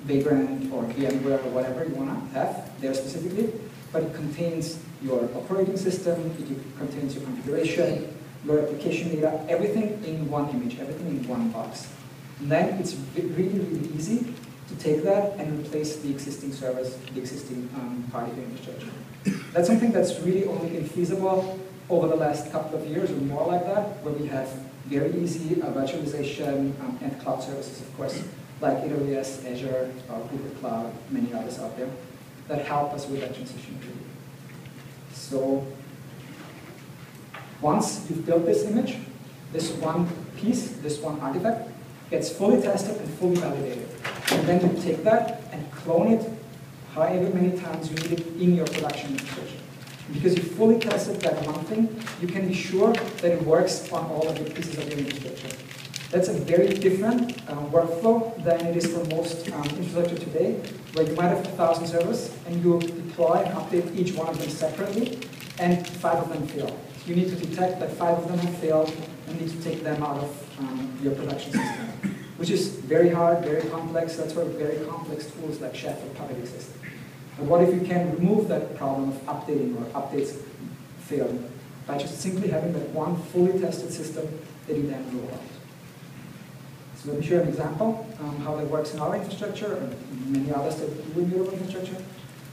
Vagrant 0.07 0.73
or 0.73 0.85
VMware 0.85 1.45
or 1.45 1.51
whatever 1.51 1.85
you 1.85 1.95
want 1.95 2.11
to 2.11 2.39
have 2.39 2.81
there 2.81 2.95
specifically, 2.95 3.53
but 3.93 4.03
it 4.03 4.15
contains 4.15 4.79
your 5.03 5.25
operating 5.35 5.77
system, 5.77 6.31
it 6.39 6.79
contains 6.79 7.15
your 7.15 7.25
configuration, 7.25 8.17
your 8.45 8.61
application 8.63 9.09
data, 9.11 9.45
everything 9.49 10.03
in 10.05 10.31
one 10.31 10.49
image, 10.51 10.79
everything 10.79 11.09
in 11.09 11.29
one 11.29 11.51
box. 11.51 11.89
And 12.41 12.51
then 12.51 12.79
it's 12.79 12.95
really, 13.15 13.59
really 13.59 13.89
easy 13.95 14.35
to 14.69 14.75
take 14.77 15.03
that 15.05 15.35
and 15.39 15.59
replace 15.59 15.97
the 15.97 16.11
existing 16.11 16.53
servers, 16.53 16.97
the 17.15 17.21
existing 17.21 17.69
um, 17.75 18.05
part 18.13 18.29
of 18.29 18.37
your 18.37 18.47
infrastructure. 18.47 18.91
That's 19.53 19.69
something 19.69 19.93
that's 19.93 20.19
really 20.21 20.45
only 20.45 20.71
been 20.71 20.87
feasible 20.87 21.59
over 21.89 22.09
the 22.09 22.17
last 22.17 22.51
couple 22.53 22.79
of 22.79 22.87
years 22.87 23.11
or 23.11 23.17
more 23.17 23.47
like 23.47 23.65
that, 23.65 24.05
where 24.05 24.15
we 24.15 24.27
have 24.29 24.49
very 24.87 25.13
easy 25.21 25.61
uh, 25.63 25.67
virtualization 25.67 26.79
um, 26.81 26.99
and 27.03 27.19
cloud 27.21 27.43
services, 27.43 27.81
of 27.81 27.97
course, 27.97 28.23
like 28.61 28.79
AWS, 28.79 29.51
Azure, 29.51 29.93
Google 30.31 30.51
Cloud, 30.61 30.93
many 31.11 31.33
others 31.33 31.59
out 31.59 31.77
there, 31.77 31.91
that 32.49 32.65
help 32.65 32.93
us 32.93 33.07
with 33.07 33.21
that 33.21 33.35
transition. 33.35 33.79
So 35.13 35.67
once 37.61 38.07
you've 38.09 38.25
built 38.25 38.47
this 38.47 38.65
image, 38.65 38.97
this 39.53 39.73
one 39.73 40.09
piece, 40.37 40.69
this 40.79 41.01
one 41.01 41.21
artifact, 41.21 41.71
gets 42.11 42.31
fully 42.31 42.63
tested 42.63 42.97
and 42.97 43.09
fully 43.15 43.37
validated. 43.37 43.89
And 44.31 44.47
then 44.47 44.61
you 44.61 44.83
take 44.83 45.03
that 45.05 45.43
and 45.53 45.71
clone 45.73 46.13
it 46.13 46.31
however 46.95 47.29
many 47.35 47.59
times 47.59 47.91
you 47.91 47.97
need 47.97 48.21
it 48.21 48.27
in 48.41 48.55
your 48.55 48.67
production 48.67 49.13
infrastructure. 49.13 49.59
Because 50.13 50.37
you 50.37 50.43
fully 50.43 50.79
tested 50.79 51.21
that 51.23 51.45
one 51.47 51.65
thing, 51.65 52.01
you 52.21 52.29
can 52.29 52.47
be 52.47 52.55
sure 52.55 52.93
that 52.93 53.33
it 53.33 53.43
works 53.43 53.91
on 53.93 54.05
all 54.07 54.29
of 54.29 54.39
the 54.39 54.49
pieces 54.51 54.79
of 54.79 54.89
your 54.89 54.99
infrastructure. 54.99 55.57
That's 56.17 56.29
a 56.29 56.33
very 56.33 56.69
different 56.69 57.37
um, 57.51 57.71
workflow 57.71 58.43
than 58.43 58.65
it 58.65 58.75
is 58.75 58.87
for 58.87 59.05
most 59.15 59.53
um, 59.53 59.65
infrastructure 59.65 60.17
today, 60.17 60.53
where 60.95 61.07
you 61.07 61.15
might 61.15 61.29
have 61.29 61.45
a 61.45 61.49
thousand 61.61 61.89
servers 61.89 62.35
and 62.47 62.65
you 62.65 62.81
deploy 62.81 63.43
and 63.45 63.55
update 63.55 63.95
each 63.95 64.15
one 64.15 64.27
of 64.27 64.39
them 64.39 64.49
separately, 64.49 65.19
and 65.59 65.87
five 65.87 66.17
of 66.17 66.31
them 66.31 66.47
fail. 66.47 66.69
So 66.69 67.09
you 67.09 67.17
need 67.17 67.29
to 67.29 67.37
detect 67.37 67.81
that 67.81 67.93
five 67.93 68.17
of 68.17 68.29
them 68.29 68.39
have 68.39 68.57
failed 68.57 68.91
and 69.29 69.39
need 69.39 69.51
to 69.51 69.63
take 69.63 69.85
them 69.85 70.03
out 70.03 70.17
of 70.17 70.59
um, 70.59 70.99
your 71.03 71.15
production 71.15 71.53
system, 71.53 72.17
which 72.39 72.49
is 72.49 72.69
very 72.69 73.11
hard, 73.11 73.45
very 73.45 73.69
complex. 73.69 74.17
That's 74.17 74.33
where 74.33 74.47
very 74.47 74.87
complex 74.87 75.27
tools 75.33 75.61
like 75.61 75.75
Chef 75.75 76.03
or 76.03 76.09
Puppet 76.15 76.39
exist. 76.39 76.71
But 77.37 77.45
what 77.45 77.61
if 77.61 77.75
you 77.75 77.87
can 77.87 78.17
remove 78.17 78.49
that 78.49 78.75
problem 78.79 79.11
of 79.11 79.23
updating 79.27 79.77
or 79.77 79.85
updates 80.01 80.35
failing 80.99 81.47
by 81.87 81.99
just 81.99 82.19
simply 82.23 82.49
having 82.49 82.73
that 82.73 82.89
one 82.93 83.21
fully 83.25 83.61
tested 83.61 83.93
system 83.93 84.27
that 84.67 84.79
you 84.79 84.87
then 84.87 85.05
roll 85.13 85.35
out? 85.35 85.43
So 87.07 87.13
let 87.13 87.21
me 87.21 87.27
show 87.29 87.35
you 87.35 87.43
an 87.43 87.49
example 87.49 88.05
um, 88.19 88.37
how 88.39 88.57
that 88.57 88.67
works 88.67 88.93
in 88.93 88.99
our 88.99 89.15
infrastructure 89.15 89.75
and 89.77 90.29
many 90.29 90.53
others 90.53 90.75
that 90.81 91.15
do 91.15 91.21
in 91.21 91.31
your 91.31 91.53
infrastructure. 91.53 91.95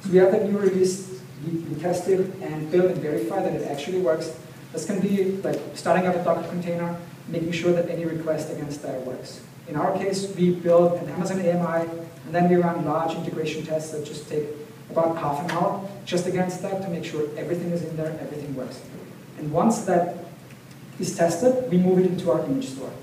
So 0.02 0.12
we 0.12 0.18
have 0.18 0.32
that 0.32 0.48
new 0.48 0.60
release, 0.60 1.20
we, 1.44 1.58
we 1.58 1.82
test 1.82 2.08
it 2.08 2.20
and 2.40 2.70
build 2.70 2.92
and 2.92 3.02
verify 3.02 3.42
that 3.42 3.52
it 3.52 3.68
actually 3.68 3.98
works. 4.02 4.38
This 4.72 4.86
can 4.86 5.00
be 5.00 5.42
like 5.42 5.60
starting 5.74 6.06
up 6.06 6.16
a 6.16 6.24
Docker 6.24 6.48
container, 6.50 6.96
making 7.30 7.52
sure 7.52 7.72
that 7.74 7.90
any 7.90 8.06
request 8.06 8.52
against 8.52 8.84
that 8.84 9.04
works. 9.08 9.42
In 9.68 9.76
our 9.76 9.98
case, 9.98 10.32
we 10.36 10.52
build 10.52 11.02
an 11.02 11.10
Amazon 11.10 11.40
AMI, 11.40 11.90
and 12.28 12.36
then 12.36 12.48
we 12.48 12.58
run 12.58 12.86
large 12.86 13.16
integration 13.16 13.66
tests 13.66 13.90
that 13.90 14.06
just 14.06 14.30
take 14.30 14.46
about 14.92 15.18
half 15.18 15.44
an 15.44 15.50
hour 15.50 15.90
just 16.06 16.28
against 16.28 16.62
that 16.62 16.84
to 16.84 16.90
make 16.90 17.06
sure 17.06 17.28
everything 17.38 17.72
is 17.72 17.82
in 17.82 17.98
there, 17.98 18.16
everything 18.22 18.56
works. 18.56 18.80
And 19.40 19.52
once 19.52 19.82
that 19.86 20.16
is 21.00 21.16
tested, 21.16 21.72
we 21.72 21.78
move 21.78 21.98
it 21.98 22.06
into 22.06 22.30
our 22.30 22.46
image 22.46 22.68
store. 22.68 22.94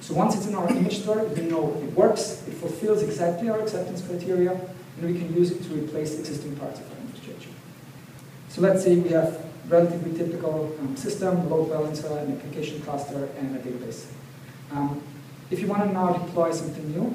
So 0.00 0.14
once 0.14 0.36
it's 0.36 0.46
in 0.46 0.54
our 0.54 0.68
image 0.68 1.00
store, 1.02 1.24
we 1.24 1.42
know 1.42 1.76
it 1.82 1.92
works, 1.94 2.44
it 2.46 2.54
fulfills 2.54 3.02
exactly 3.02 3.48
our 3.48 3.60
acceptance 3.60 4.02
criteria, 4.06 4.52
and 4.52 5.12
we 5.12 5.18
can 5.18 5.34
use 5.34 5.50
it 5.50 5.62
to 5.64 5.74
replace 5.74 6.18
existing 6.18 6.54
parts 6.56 6.80
of 6.80 6.90
our 6.92 6.98
infrastructure. 6.98 7.50
So 8.48 8.60
let's 8.60 8.84
say 8.84 8.96
we 8.96 9.10
have 9.10 9.44
relatively 9.68 10.16
typical 10.16 10.76
um, 10.78 10.96
system, 10.96 11.48
load 11.50 11.70
balancer, 11.70 12.06
an 12.18 12.32
application 12.36 12.82
cluster, 12.82 13.28
and 13.38 13.56
a 13.56 13.58
database. 13.60 14.06
Um, 14.70 15.02
if 15.50 15.60
you 15.60 15.66
want 15.66 15.82
to 15.84 15.92
now 15.92 16.12
deploy 16.12 16.52
something 16.52 16.90
new, 16.92 17.14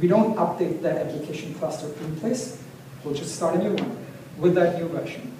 we 0.00 0.08
don't 0.08 0.34
update 0.36 0.82
that 0.82 0.96
application 1.06 1.54
cluster 1.54 1.88
in 2.02 2.16
place. 2.16 2.62
We'll 3.04 3.14
just 3.14 3.36
start 3.36 3.56
a 3.56 3.58
new 3.58 3.74
one 3.74 3.96
with 4.38 4.54
that 4.54 4.80
new 4.80 4.88
version. 4.88 5.32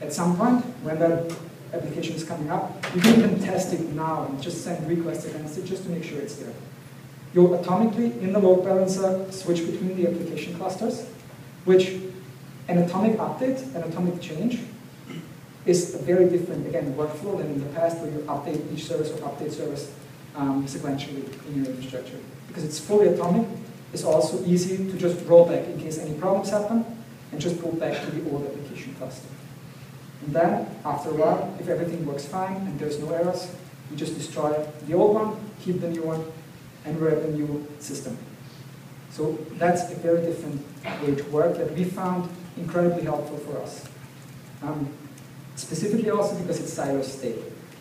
At 0.00 0.12
some 0.12 0.36
point, 0.36 0.64
when 0.82 0.98
that 0.98 1.32
application 1.74 2.16
is 2.16 2.24
coming 2.24 2.50
up, 2.50 2.84
you 2.94 3.00
can 3.00 3.18
even 3.18 3.40
test 3.40 3.72
it 3.72 3.80
now 3.92 4.24
and 4.24 4.40
just 4.42 4.64
send 4.64 4.88
requests 4.88 5.26
against 5.26 5.58
it 5.58 5.64
just 5.64 5.84
to 5.84 5.90
make 5.90 6.04
sure 6.04 6.18
it's 6.20 6.36
there. 6.36 6.52
You'll 7.32 7.58
atomically, 7.58 8.16
in 8.20 8.32
the 8.32 8.38
load 8.38 8.64
balancer, 8.64 9.30
switch 9.32 9.66
between 9.66 9.96
the 9.96 10.08
application 10.08 10.56
clusters, 10.56 11.06
which 11.64 12.00
an 12.68 12.78
atomic 12.78 13.18
update, 13.18 13.74
an 13.74 13.82
atomic 13.82 14.20
change, 14.20 14.60
is 15.66 15.94
a 15.94 15.98
very 15.98 16.28
different, 16.28 16.66
again, 16.66 16.94
workflow 16.94 17.38
than 17.38 17.46
in 17.46 17.58
the 17.58 17.72
past 17.74 17.98
where 17.98 18.10
you 18.10 18.18
update 18.28 18.72
each 18.72 18.84
service 18.84 19.10
or 19.10 19.16
update 19.28 19.52
service 19.52 19.92
um, 20.36 20.66
sequentially 20.66 21.24
in 21.48 21.64
your 21.64 21.66
infrastructure. 21.66 22.18
Because 22.48 22.64
it's 22.64 22.78
fully 22.78 23.08
atomic, 23.08 23.48
it's 23.92 24.04
also 24.04 24.44
easy 24.44 24.76
to 24.76 24.96
just 24.98 25.24
roll 25.26 25.46
back 25.46 25.64
in 25.66 25.80
case 25.80 25.98
any 25.98 26.14
problems 26.18 26.50
happen 26.50 26.84
and 27.32 27.40
just 27.40 27.60
pull 27.60 27.72
back 27.72 28.04
to 28.04 28.10
the 28.10 28.30
old 28.30 28.44
application 28.44 28.94
cluster. 28.94 29.28
And 30.22 30.34
then, 30.34 30.66
after 30.84 31.10
a 31.10 31.14
while, 31.14 31.56
if 31.60 31.68
everything 31.68 32.06
works 32.06 32.24
fine 32.26 32.56
and 32.56 32.78
there's 32.78 32.98
no 32.98 33.10
errors, 33.10 33.54
you 33.90 33.96
just 33.96 34.14
destroy 34.14 34.66
the 34.86 34.94
old 34.94 35.14
one, 35.14 35.36
keep 35.60 35.80
the 35.80 35.90
new 35.90 36.02
one, 36.02 36.24
and 36.84 37.00
we're 37.00 37.10
at 37.10 37.22
the 37.22 37.28
new 37.28 37.66
system. 37.78 38.16
So 39.10 39.38
that's 39.52 39.90
a 39.92 39.94
very 39.96 40.26
different 40.26 40.60
way 41.02 41.14
to 41.14 41.24
work 41.30 41.56
that 41.58 41.72
we 41.72 41.84
found 41.84 42.28
incredibly 42.56 43.04
helpful 43.04 43.38
for 43.38 43.58
us. 43.60 43.88
Um, 44.62 44.88
specifically 45.56 46.10
also 46.10 46.36
because 46.40 46.60
it's 46.60 46.72
silo 46.72 47.02
state. 47.02 47.38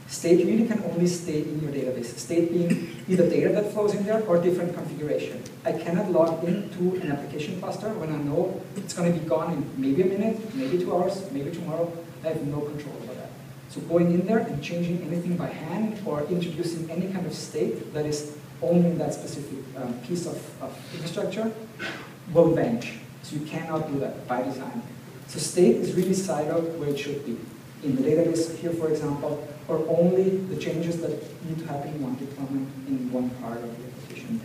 State 0.07 0.45
really 0.45 0.67
can 0.67 0.83
only 0.83 1.07
stay 1.07 1.41
in 1.41 1.59
your 1.59 1.71
database. 1.71 2.05
State 2.17 2.51
being 2.51 2.95
either 3.07 3.27
data 3.27 3.49
that 3.49 3.71
flows 3.71 3.95
in 3.95 4.05
there 4.05 4.21
or 4.27 4.39
different 4.39 4.75
configuration. 4.75 5.41
I 5.65 5.71
cannot 5.71 6.11
log 6.11 6.43
into 6.43 7.01
an 7.01 7.11
application 7.11 7.59
cluster 7.59 7.89
when 7.93 8.13
I 8.13 8.17
know 8.17 8.61
it's 8.75 8.93
going 8.93 9.11
to 9.11 9.19
be 9.19 9.25
gone 9.27 9.53
in 9.53 9.81
maybe 9.81 10.03
a 10.03 10.05
minute, 10.05 10.53
maybe 10.53 10.77
two 10.77 10.93
hours, 10.95 11.31
maybe 11.31 11.49
tomorrow. 11.49 11.91
I 12.23 12.27
have 12.29 12.45
no 12.47 12.61
control 12.61 12.95
over 13.03 13.13
that. 13.15 13.29
So 13.69 13.81
going 13.81 14.13
in 14.13 14.25
there 14.25 14.39
and 14.39 14.63
changing 14.63 15.01
anything 15.03 15.35
by 15.35 15.47
hand 15.47 15.99
or 16.05 16.23
introducing 16.25 16.89
any 16.89 17.11
kind 17.11 17.25
of 17.25 17.33
state 17.33 17.93
that 17.93 18.05
is 18.05 18.37
only 18.61 18.91
in 18.91 18.97
that 18.97 19.13
specific 19.13 19.59
um, 19.77 19.93
piece 20.01 20.25
of, 20.25 20.35
of 20.61 20.77
infrastructure 20.93 21.51
will 22.33 22.53
vanish. 22.53 22.99
So 23.23 23.35
you 23.35 23.45
cannot 23.45 23.91
do 23.91 23.99
that 23.99 24.27
by 24.27 24.43
design. 24.43 24.81
So 25.27 25.39
state 25.39 25.77
is 25.77 25.93
really 25.93 26.11
siloed 26.11 26.77
where 26.77 26.89
it 26.89 26.97
should 26.99 27.25
be 27.25 27.37
in 27.83 27.95
the 27.95 28.03
database 28.03 28.55
here, 28.57 28.71
for 28.71 28.89
example, 28.89 29.45
or 29.67 29.85
only 29.87 30.37
the 30.37 30.55
changes 30.57 31.01
that 31.01 31.11
need 31.45 31.59
to 31.59 31.65
happen 31.65 31.93
in 31.93 32.01
one 32.01 32.15
deployment 32.15 32.69
in 32.87 33.11
one 33.11 33.29
part 33.41 33.57
of 33.57 33.77
the 33.77 33.83
application. 33.83 34.41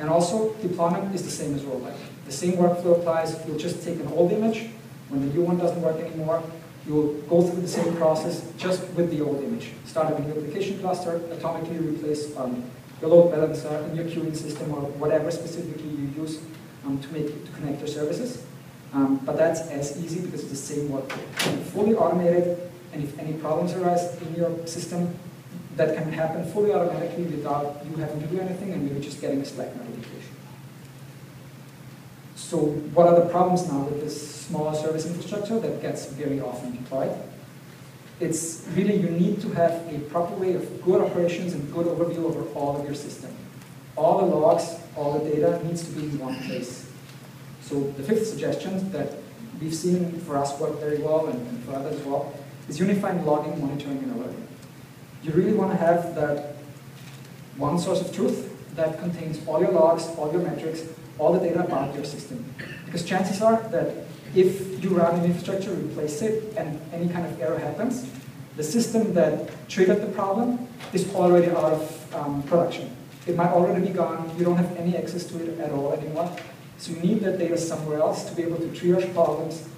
And 0.00 0.08
also, 0.08 0.54
deployment 0.62 1.12
is 1.14 1.24
the 1.24 1.30
same 1.30 1.54
as 1.54 1.62
rollback. 1.62 1.96
The 2.26 2.32
same 2.32 2.52
workflow 2.52 2.98
applies. 2.98 3.36
You'll 3.46 3.58
just 3.58 3.82
take 3.82 3.98
an 3.98 4.06
old 4.08 4.30
image. 4.30 4.70
When 5.08 5.26
the 5.26 5.34
new 5.34 5.42
one 5.42 5.58
doesn't 5.58 5.80
work 5.80 5.98
anymore, 6.00 6.42
you 6.86 6.94
will 6.94 7.12
go 7.22 7.42
through 7.42 7.62
the 7.62 7.68
same 7.68 7.96
process 7.96 8.50
just 8.56 8.88
with 8.94 9.10
the 9.10 9.24
old 9.24 9.42
image. 9.42 9.72
Start 9.84 10.14
a 10.14 10.20
new 10.20 10.30
application 10.30 10.78
cluster, 10.80 11.18
atomically 11.30 11.94
replace 11.94 12.36
um, 12.36 12.64
your 13.00 13.10
load 13.10 13.30
balancer 13.30 13.86
in 13.90 13.96
your 13.96 14.06
queuing 14.06 14.36
system 14.36 14.72
or 14.72 14.82
whatever 15.02 15.30
specifically 15.30 15.88
you 15.88 16.08
use 16.16 16.40
um, 16.84 16.98
to 17.00 17.08
make 17.12 17.44
to 17.44 17.52
connect 17.52 17.78
your 17.80 17.88
services. 17.88 18.44
Um, 18.92 19.20
but 19.24 19.36
that's 19.36 19.60
as 19.68 20.02
easy 20.02 20.20
because 20.20 20.42
it's 20.42 20.50
the 20.50 20.56
same 20.56 20.88
workflow. 20.88 21.62
Fully 21.74 21.94
automated, 21.94 22.70
and 22.92 23.04
if 23.04 23.18
any 23.18 23.34
problems 23.34 23.74
arise 23.74 24.20
in 24.22 24.34
your 24.34 24.66
system, 24.66 25.14
that 25.76 25.94
can 25.96 26.10
happen 26.10 26.44
fully 26.52 26.72
automatically 26.72 27.24
without 27.24 27.84
you 27.88 27.96
having 27.96 28.20
to 28.20 28.26
do 28.26 28.40
anything 28.40 28.72
and 28.72 28.82
maybe 28.82 29.00
just 29.00 29.20
getting 29.20 29.40
a 29.40 29.44
Slack 29.44 29.74
notification. 29.76 30.27
So 32.38 32.58
what 32.94 33.08
are 33.08 33.16
the 33.16 33.28
problems 33.28 33.68
now 33.68 33.80
with 33.80 34.00
this 34.00 34.46
smaller 34.46 34.74
service 34.74 35.04
infrastructure 35.04 35.58
that 35.58 35.82
gets 35.82 36.06
very 36.06 36.40
often 36.40 36.70
deployed? 36.70 37.14
It's 38.20 38.64
really 38.74 38.96
you 38.96 39.10
need 39.10 39.40
to 39.42 39.50
have 39.50 39.72
a 39.92 39.98
proper 40.08 40.34
way 40.36 40.54
of 40.54 40.82
good 40.82 41.02
operations 41.02 41.52
and 41.52 41.70
good 41.74 41.86
overview 41.86 42.24
over 42.24 42.42
all 42.54 42.76
of 42.78 42.86
your 42.86 42.94
system. 42.94 43.34
All 43.96 44.18
the 44.20 44.34
logs, 44.34 44.76
all 44.96 45.18
the 45.18 45.28
data 45.28 45.60
needs 45.64 45.82
to 45.88 45.90
be 45.90 46.04
in 46.04 46.18
one 46.20 46.36
place. 46.42 46.88
So 47.60 47.80
the 47.96 48.04
fifth 48.04 48.28
suggestion 48.28 48.92
that 48.92 49.14
we've 49.60 49.74
seen 49.74 50.20
for 50.20 50.38
us 50.38 50.58
work 50.60 50.78
very 50.78 50.98
well 50.98 51.26
and, 51.26 51.44
and 51.48 51.64
for 51.64 51.74
others 51.74 52.00
as 52.00 52.06
well 52.06 52.32
is 52.68 52.78
unifying 52.78 53.26
logging, 53.26 53.60
monitoring, 53.60 53.98
and 53.98 54.14
alerting. 54.14 54.46
You 55.24 55.32
really 55.32 55.54
want 55.54 55.72
to 55.72 55.76
have 55.76 56.14
that 56.14 56.54
one 57.56 57.80
source 57.80 58.00
of 58.00 58.14
truth 58.14 58.54
that 58.76 59.00
contains 59.00 59.44
all 59.46 59.60
your 59.60 59.72
logs, 59.72 60.06
all 60.16 60.30
your 60.32 60.42
metrics, 60.42 60.82
all 61.18 61.32
the 61.32 61.40
data 61.40 61.64
about 61.64 61.94
your 61.94 62.04
system. 62.04 62.44
Because 62.84 63.04
chances 63.04 63.42
are 63.42 63.60
that 63.68 63.94
if 64.34 64.82
you 64.82 64.90
run 64.90 65.18
an 65.18 65.24
infrastructure, 65.24 65.72
replace 65.72 66.22
it, 66.22 66.54
and 66.56 66.80
any 66.92 67.08
kind 67.08 67.26
of 67.26 67.40
error 67.40 67.58
happens, 67.58 68.08
the 68.56 68.62
system 68.64 69.14
that 69.14 69.50
triggered 69.68 70.02
the 70.02 70.06
problem 70.08 70.66
is 70.92 71.14
already 71.14 71.48
out 71.48 71.72
of 71.72 72.14
um, 72.14 72.42
production. 72.44 72.94
It 73.26 73.36
might 73.36 73.50
already 73.50 73.86
be 73.86 73.92
gone, 73.92 74.30
you 74.38 74.44
don't 74.44 74.56
have 74.56 74.76
any 74.76 74.96
access 74.96 75.24
to 75.26 75.42
it 75.42 75.60
at 75.60 75.70
all 75.70 75.92
anymore, 75.92 76.34
so 76.78 76.92
you 76.92 77.00
need 77.00 77.20
that 77.20 77.38
data 77.38 77.58
somewhere 77.58 77.98
else 77.98 78.24
to 78.24 78.34
be 78.34 78.42
able 78.42 78.56
to 78.56 78.68
triage 78.68 79.12
problems, 79.12 79.68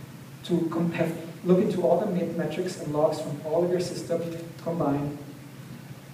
to 0.44 0.68
compare, 0.70 1.10
look 1.44 1.58
into 1.58 1.82
all 1.82 2.00
the 2.00 2.06
metrics 2.06 2.80
and 2.80 2.92
logs 2.92 3.20
from 3.20 3.40
all 3.44 3.64
of 3.64 3.70
your 3.70 3.80
system 3.80 4.22
combined 4.62 5.18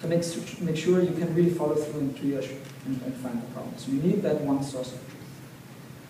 to 0.00 0.08
make, 0.08 0.22
make 0.60 0.76
sure 0.76 1.02
you 1.02 1.14
can 1.14 1.34
really 1.34 1.50
follow 1.50 1.74
through 1.74 2.00
and 2.00 2.16
triage 2.16 2.50
and, 2.86 3.00
and 3.02 3.14
find 3.14 3.42
the 3.42 3.46
problem. 3.48 3.76
So 3.76 3.90
you 3.90 4.02
need 4.02 4.22
that 4.22 4.40
one 4.40 4.62
source 4.62 4.92
of 4.92 5.00
truth. 5.00 5.15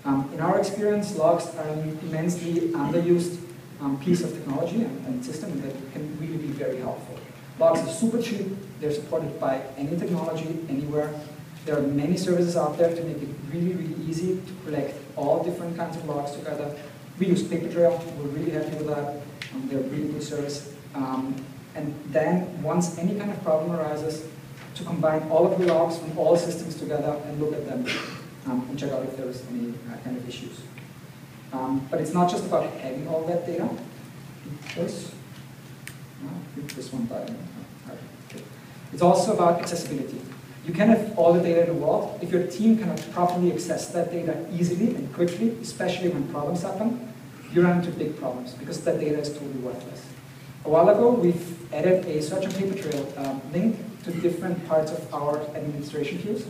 Um, 0.06 0.30
in 0.32 0.40
our 0.40 0.56
experience, 0.60 1.16
logs 1.16 1.52
are 1.56 1.66
an 1.66 1.98
immensely 2.02 2.68
underused 2.70 3.40
um, 3.80 3.98
piece 3.98 4.22
of 4.22 4.32
technology 4.32 4.84
and, 4.84 5.06
and 5.06 5.24
system 5.24 5.60
that 5.62 5.74
can 5.92 6.16
really 6.20 6.36
be 6.36 6.46
very 6.46 6.78
helpful. 6.78 7.18
Logs 7.58 7.80
are 7.80 7.92
super 7.92 8.22
cheap. 8.22 8.46
They're 8.80 8.92
supported 8.92 9.40
by 9.40 9.62
any 9.76 9.98
technology, 9.98 10.64
anywhere. 10.68 11.12
There 11.64 11.76
are 11.76 11.82
many 11.82 12.16
services 12.16 12.56
out 12.56 12.78
there 12.78 12.94
to 12.94 13.02
make 13.02 13.20
it 13.20 13.28
really, 13.52 13.72
really 13.72 13.96
easy 14.08 14.36
to 14.36 14.52
collect 14.64 14.94
all 15.16 15.42
different 15.42 15.76
kinds 15.76 15.96
of 15.96 16.04
logs 16.08 16.36
together. 16.36 16.76
We 17.18 17.26
use 17.26 17.42
Papertrail. 17.42 18.00
We're 18.14 18.28
really 18.28 18.52
happy 18.52 18.76
with 18.76 18.86
that. 18.86 19.22
Um, 19.52 19.66
they're 19.68 19.80
a 19.80 19.82
really 19.82 20.12
good 20.12 20.22
service. 20.22 20.72
Um, 20.94 21.34
and 21.74 21.92
then 22.10 22.62
once 22.62 22.96
any 22.96 23.18
kind 23.18 23.32
of 23.32 23.42
problem 23.42 23.72
arises, 23.72 24.24
to 24.76 24.84
combine 24.84 25.22
all 25.30 25.50
of 25.50 25.58
the 25.58 25.66
logs 25.66 25.98
from 25.98 26.16
all 26.16 26.36
systems 26.36 26.76
together 26.76 27.20
and 27.26 27.40
look 27.40 27.54
at 27.54 27.66
them 27.66 27.84
um, 28.46 28.66
and 28.68 28.78
check 28.78 28.92
out 28.92 29.02
if 29.02 29.16
there's 29.16 29.42
any 29.50 29.70
uh, 29.90 29.96
kind 30.04 30.16
of 30.16 30.28
issues. 30.28 30.60
Um, 31.52 31.86
but 31.90 32.00
it's 32.00 32.12
not 32.12 32.30
just 32.30 32.44
about 32.46 32.70
having 32.74 33.06
all 33.08 33.24
that 33.26 33.46
data. 33.46 33.68
This, 34.74 35.12
this 36.74 36.92
one 36.92 37.04
button. 37.04 37.36
It's 38.92 39.02
also 39.02 39.34
about 39.34 39.60
accessibility. 39.60 40.20
You 40.66 40.72
can 40.72 40.88
have 40.88 41.16
all 41.18 41.32
the 41.32 41.40
data 41.40 41.66
in 41.66 41.66
the 41.66 41.74
world. 41.74 42.18
If 42.22 42.30
your 42.32 42.46
team 42.46 42.78
cannot 42.78 43.00
properly 43.12 43.52
access 43.52 43.88
that 43.88 44.10
data 44.10 44.46
easily 44.52 44.94
and 44.94 45.12
quickly, 45.14 45.56
especially 45.62 46.08
when 46.08 46.28
problems 46.28 46.62
happen, 46.62 47.12
you 47.52 47.62
run 47.62 47.78
into 47.78 47.90
big 47.92 48.16
problems 48.18 48.52
because 48.54 48.82
that 48.84 48.98
data 48.98 49.18
is 49.18 49.30
totally 49.32 49.60
worthless. 49.60 50.04
A 50.64 50.68
while 50.68 50.88
ago, 50.88 51.10
we've 51.10 51.72
added 51.72 52.04
a 52.06 52.20
search 52.20 52.44
and 52.44 52.54
Papertrail 52.54 53.18
um, 53.24 53.40
link 53.52 53.78
to 54.04 54.12
different 54.12 54.66
parts 54.66 54.90
of 54.90 55.14
our 55.14 55.40
administration 55.54 56.18
queues 56.18 56.44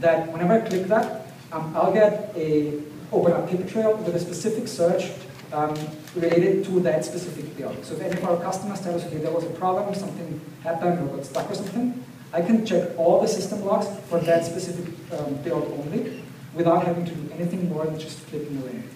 that 0.00 0.32
whenever 0.32 0.54
I 0.54 0.60
click 0.60 0.86
that, 0.86 1.21
um, 1.52 1.76
I'll 1.76 1.92
get 1.92 2.32
a 2.36 2.80
open 3.12 3.32
up 3.32 3.48
Papertrail 3.48 3.98
with 3.98 4.16
a 4.16 4.20
specific 4.20 4.66
search 4.66 5.10
um, 5.52 5.74
related 6.14 6.64
to 6.64 6.80
that 6.80 7.04
specific 7.04 7.56
build. 7.56 7.84
So 7.84 7.94
if 7.94 8.00
any 8.00 8.16
of 8.16 8.24
our 8.24 8.40
customers 8.40 8.80
tell 8.80 8.94
us, 8.94 9.04
okay, 9.04 9.18
there 9.18 9.30
was 9.30 9.44
a 9.44 9.50
problem, 9.50 9.94
something 9.94 10.40
happened 10.62 10.98
or 10.98 11.16
got 11.16 11.26
stuck 11.26 11.50
or 11.50 11.54
something, 11.54 12.02
I 12.32 12.40
can 12.40 12.64
check 12.64 12.98
all 12.98 13.20
the 13.20 13.28
system 13.28 13.62
logs 13.64 13.86
for 14.08 14.18
that 14.20 14.46
specific 14.46 14.94
um, 15.12 15.34
build 15.42 15.64
only 15.78 16.22
without 16.54 16.84
having 16.86 17.04
to 17.04 17.14
do 17.14 17.32
anything 17.34 17.68
more 17.68 17.84
than 17.84 17.98
just 17.98 18.26
clicking 18.28 18.56
a 18.56 18.64
link. 18.64 18.86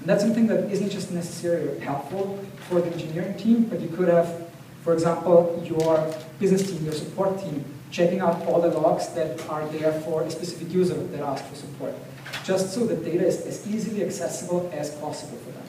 And 0.00 0.08
that's 0.08 0.22
something 0.22 0.46
that 0.46 0.70
isn't 0.70 0.90
just 0.90 1.10
necessarily 1.10 1.80
helpful 1.80 2.38
for 2.68 2.80
the 2.80 2.92
engineering 2.92 3.36
team, 3.36 3.64
but 3.64 3.80
you 3.80 3.88
could 3.88 4.08
have, 4.08 4.48
for 4.82 4.92
example, 4.92 5.60
your 5.64 6.14
business 6.38 6.70
team, 6.70 6.84
your 6.84 6.94
support 6.94 7.40
team, 7.40 7.64
checking 7.94 8.18
out 8.18 8.44
all 8.46 8.60
the 8.60 8.68
logs 8.68 9.06
that 9.10 9.40
are 9.48 9.64
there 9.68 9.92
for 10.00 10.24
a 10.24 10.30
specific 10.30 10.68
user 10.72 10.94
that 10.94 11.20
asks 11.20 11.48
for 11.48 11.54
support, 11.54 11.94
just 12.42 12.74
so 12.74 12.84
the 12.84 12.96
data 12.96 13.24
is 13.24 13.40
as 13.42 13.64
easily 13.68 14.02
accessible 14.02 14.68
as 14.74 14.90
possible 14.96 15.38
for 15.38 15.52
them. 15.52 15.62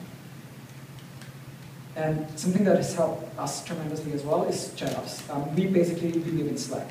And 1.94 2.38
something 2.38 2.64
that 2.64 2.76
has 2.76 2.94
helped 2.94 3.38
us 3.38 3.64
tremendously 3.64 4.12
as 4.12 4.24
well 4.24 4.42
is 4.42 4.74
chat 4.74 4.92
Um, 5.30 5.54
we 5.54 5.66
basically 5.66 6.10
we 6.10 6.32
live 6.32 6.48
in 6.48 6.58
Slack. 6.58 6.88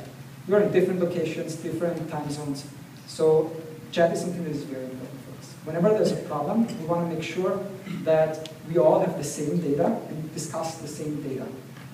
We 0.48 0.54
are 0.54 0.62
in 0.62 0.72
different 0.72 1.02
locations, 1.02 1.56
different 1.56 2.10
time 2.10 2.30
zones, 2.32 2.66
so 3.06 3.52
chat 3.92 4.14
is 4.14 4.22
something 4.22 4.46
that 4.46 4.52
is 4.52 4.64
very 4.64 4.86
important 4.86 5.20
for 5.26 5.40
us. 5.40 5.54
Whenever 5.66 5.90
there's 5.90 6.14
a 6.14 6.24
problem, 6.32 6.66
we 6.80 6.86
want 6.86 7.10
to 7.10 7.14
make 7.14 7.24
sure 7.24 7.60
that 8.04 8.50
we 8.70 8.78
all 8.78 9.00
have 9.00 9.18
the 9.18 9.24
same 9.24 9.60
data 9.60 10.00
and 10.08 10.34
discuss 10.34 10.76
the 10.78 10.88
same 10.88 11.22
data 11.22 11.46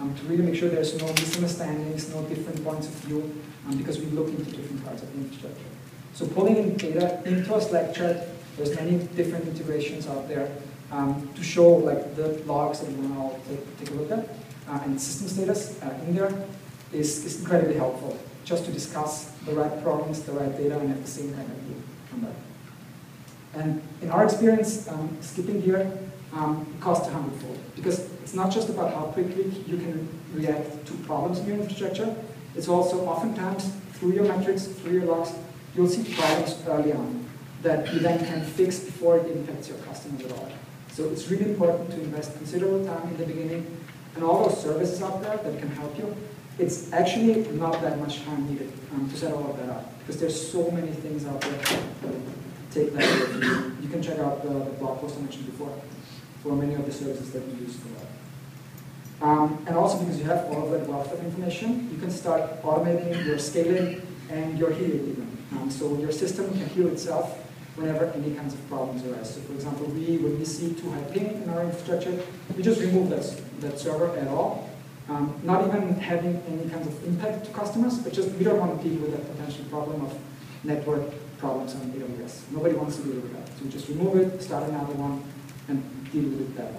um, 0.01 0.15
to 0.15 0.23
really 0.23 0.43
make 0.43 0.55
sure 0.55 0.67
there's 0.69 0.97
no 0.97 1.07
misunderstandings, 1.07 2.13
no 2.13 2.23
different 2.23 2.63
points 2.63 2.87
of 2.87 2.93
view, 3.05 3.21
um, 3.67 3.77
because 3.77 3.99
we 3.99 4.07
look 4.07 4.27
into 4.29 4.51
different 4.51 4.83
parts 4.83 5.03
of 5.03 5.13
the 5.13 5.19
infrastructure. 5.19 5.69
So 6.13 6.25
pulling 6.25 6.57
in 6.57 6.75
data 6.75 7.21
into 7.25 7.55
a 7.55 7.61
Slack 7.61 7.93
chat, 7.93 8.27
there's 8.57 8.75
many 8.75 8.97
different 9.15 9.47
integrations 9.47 10.07
out 10.07 10.27
there 10.27 10.51
um, 10.91 11.29
to 11.35 11.43
show 11.43 11.69
like 11.69 12.15
the 12.15 12.29
logs 12.45 12.79
that 12.79 12.91
we 12.91 13.05
want 13.07 13.43
to 13.45 13.57
take 13.79 13.91
a 13.91 13.97
look 13.97 14.11
at 14.11 14.27
uh, 14.67 14.79
and 14.83 14.99
system 14.99 15.27
status 15.27 15.81
uh, 15.81 15.99
in 16.07 16.15
there 16.15 16.33
is, 16.91 17.25
is 17.25 17.39
incredibly 17.39 17.75
helpful 17.75 18.17
just 18.43 18.65
to 18.65 18.71
discuss 18.71 19.31
the 19.45 19.53
right 19.53 19.81
problems, 19.83 20.23
the 20.23 20.31
right 20.31 20.55
data, 20.57 20.77
and 20.79 20.89
have 20.89 21.01
the 21.01 21.07
same 21.07 21.33
kind 21.33 21.49
of 21.49 21.57
view 21.57 21.81
on 22.13 22.21
that. 22.21 22.35
And 23.53 23.81
in 24.01 24.09
our 24.09 24.25
experience, 24.25 24.87
um, 24.87 25.15
skipping 25.21 25.61
here 25.61 25.97
um, 26.33 26.65
costs 26.79 27.07
a 27.07 27.11
hundredfold 27.11 27.59
because 27.75 27.99
it's 28.21 28.33
not 28.33 28.51
just 28.51 28.69
about 28.69 28.93
how 28.93 29.01
quickly 29.01 29.43
you 29.67 29.77
can 29.77 30.07
react 30.33 30.85
to 30.85 30.93
problems 31.05 31.39
in 31.39 31.47
your 31.47 31.57
infrastructure, 31.57 32.15
it's 32.55 32.67
also 32.67 33.05
oftentimes 33.05 33.71
through 33.93 34.13
your 34.13 34.25
metrics, 34.25 34.65
through 34.65 34.93
your 34.93 35.05
logs, 35.05 35.33
you'll 35.75 35.87
see 35.87 36.13
problems 36.13 36.57
early 36.67 36.93
on 36.93 37.25
that 37.61 37.91
you 37.93 37.99
then 37.99 38.17
can 38.25 38.43
fix 38.43 38.79
before 38.79 39.17
it 39.17 39.29
impacts 39.31 39.69
your 39.69 39.77
customers 39.79 40.25
at 40.25 40.31
all. 40.31 40.49
So 40.91 41.09
it's 41.09 41.29
really 41.29 41.51
important 41.51 41.91
to 41.91 42.01
invest 42.01 42.35
considerable 42.37 42.85
time 42.85 43.07
in 43.09 43.17
the 43.17 43.25
beginning 43.25 43.77
and 44.15 44.23
all 44.23 44.49
those 44.49 44.61
services 44.61 45.01
out 45.01 45.21
there 45.21 45.37
that 45.37 45.59
can 45.59 45.69
help 45.69 45.97
you. 45.97 46.15
It's 46.59 46.91
actually 46.91 47.47
not 47.51 47.81
that 47.81 47.97
much 47.99 48.23
time 48.25 48.49
needed 48.49 48.71
um, 48.93 49.09
to 49.09 49.15
set 49.15 49.33
all 49.33 49.51
of 49.51 49.57
that 49.57 49.69
up 49.69 49.99
because 49.99 50.19
there's 50.19 50.51
so 50.51 50.69
many 50.71 50.91
things 50.91 51.25
out 51.25 51.39
there 51.41 51.51
that 51.51 52.15
take 52.71 52.93
that 52.93 53.03
away 53.03 53.47
you. 53.47 53.77
You 53.81 53.89
can 53.89 54.01
check 54.01 54.19
out 54.19 54.43
the, 54.43 54.49
the 54.49 54.71
blog 54.79 54.99
post 54.99 55.17
I 55.17 55.21
mentioned 55.21 55.45
before 55.45 55.73
for 56.41 56.53
many 56.53 56.73
of 56.75 56.85
the 56.85 56.91
services 56.91 57.31
that 57.31 57.47
we 57.47 57.65
use 57.65 57.75
for 57.75 57.87
that. 57.89 59.27
Um, 59.27 59.63
and 59.67 59.75
also 59.75 59.99
because 59.99 60.17
you 60.17 60.25
have 60.25 60.45
all 60.45 60.65
of 60.65 60.71
that 60.71 60.87
wealth 60.87 61.11
of 61.13 61.23
information, 61.23 61.89
you 61.91 61.99
can 61.99 62.09
start 62.09 62.61
automating 62.63 63.23
your 63.25 63.37
scaling 63.37 64.01
and 64.29 64.57
your 64.57 64.71
healing 64.71 65.11
even. 65.11 65.37
Um, 65.53 65.69
so 65.69 65.95
your 65.97 66.11
system 66.11 66.49
can 66.51 66.67
heal 66.69 66.87
itself 66.87 67.37
whenever 67.75 68.05
any 68.05 68.33
kinds 68.33 68.53
of 68.53 68.67
problems 68.67 69.05
arise. 69.05 69.35
So 69.35 69.41
for 69.41 69.53
example, 69.53 69.85
we, 69.87 70.17
when 70.17 70.39
we 70.39 70.45
see 70.45 70.73
too 70.73 70.89
high 70.91 71.03
ping 71.03 71.43
in 71.43 71.49
our 71.49 71.63
infrastructure, 71.63 72.17
we 72.55 72.63
just 72.63 72.81
remove 72.81 73.09
that, 73.09 73.61
that 73.61 73.79
server 73.79 74.15
at 74.17 74.27
all. 74.27 74.69
Um, 75.09 75.39
not 75.43 75.67
even 75.67 75.95
having 75.95 76.41
any 76.47 76.69
kinds 76.69 76.87
of 76.87 77.03
impact 77.05 77.45
to 77.45 77.51
customers, 77.51 77.99
but 77.99 78.13
just 78.13 78.31
we 78.31 78.43
don't 78.43 78.59
want 78.59 78.81
to 78.81 78.89
deal 78.89 79.01
with 79.01 79.11
that 79.11 79.35
potential 79.35 79.65
problem 79.65 80.05
of 80.05 80.17
network 80.63 81.03
problems 81.37 81.75
on 81.75 81.81
AWS. 81.91 82.51
Nobody 82.51 82.75
wants 82.75 82.97
to 82.97 83.03
deal 83.03 83.15
with 83.15 83.33
that. 83.33 83.47
So 83.57 83.65
we 83.65 83.69
just 83.69 83.89
remove 83.89 84.15
it, 84.15 84.41
start 84.41 84.69
another 84.69 84.93
one, 84.93 85.23
and 85.67 85.83
deal 86.11 86.29
with 86.29 86.55
that. 86.57 86.73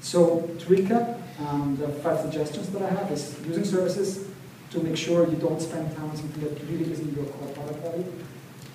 So 0.00 0.42
to 0.58 0.66
recap, 0.66 1.20
um, 1.40 1.76
the 1.76 1.88
five 1.88 2.20
suggestions 2.20 2.70
that 2.70 2.82
I 2.82 2.90
have 2.90 3.10
is 3.10 3.36
using 3.46 3.64
services 3.64 4.28
to 4.70 4.80
make 4.80 4.96
sure 4.96 5.28
you 5.28 5.36
don't 5.36 5.60
spend 5.60 5.94
time 5.96 6.10
on 6.10 6.16
something 6.16 6.42
that 6.42 6.62
really 6.68 6.92
isn't 6.92 7.16
your 7.16 7.26
core 7.26 7.48
product 7.48 7.80
value 7.80 8.12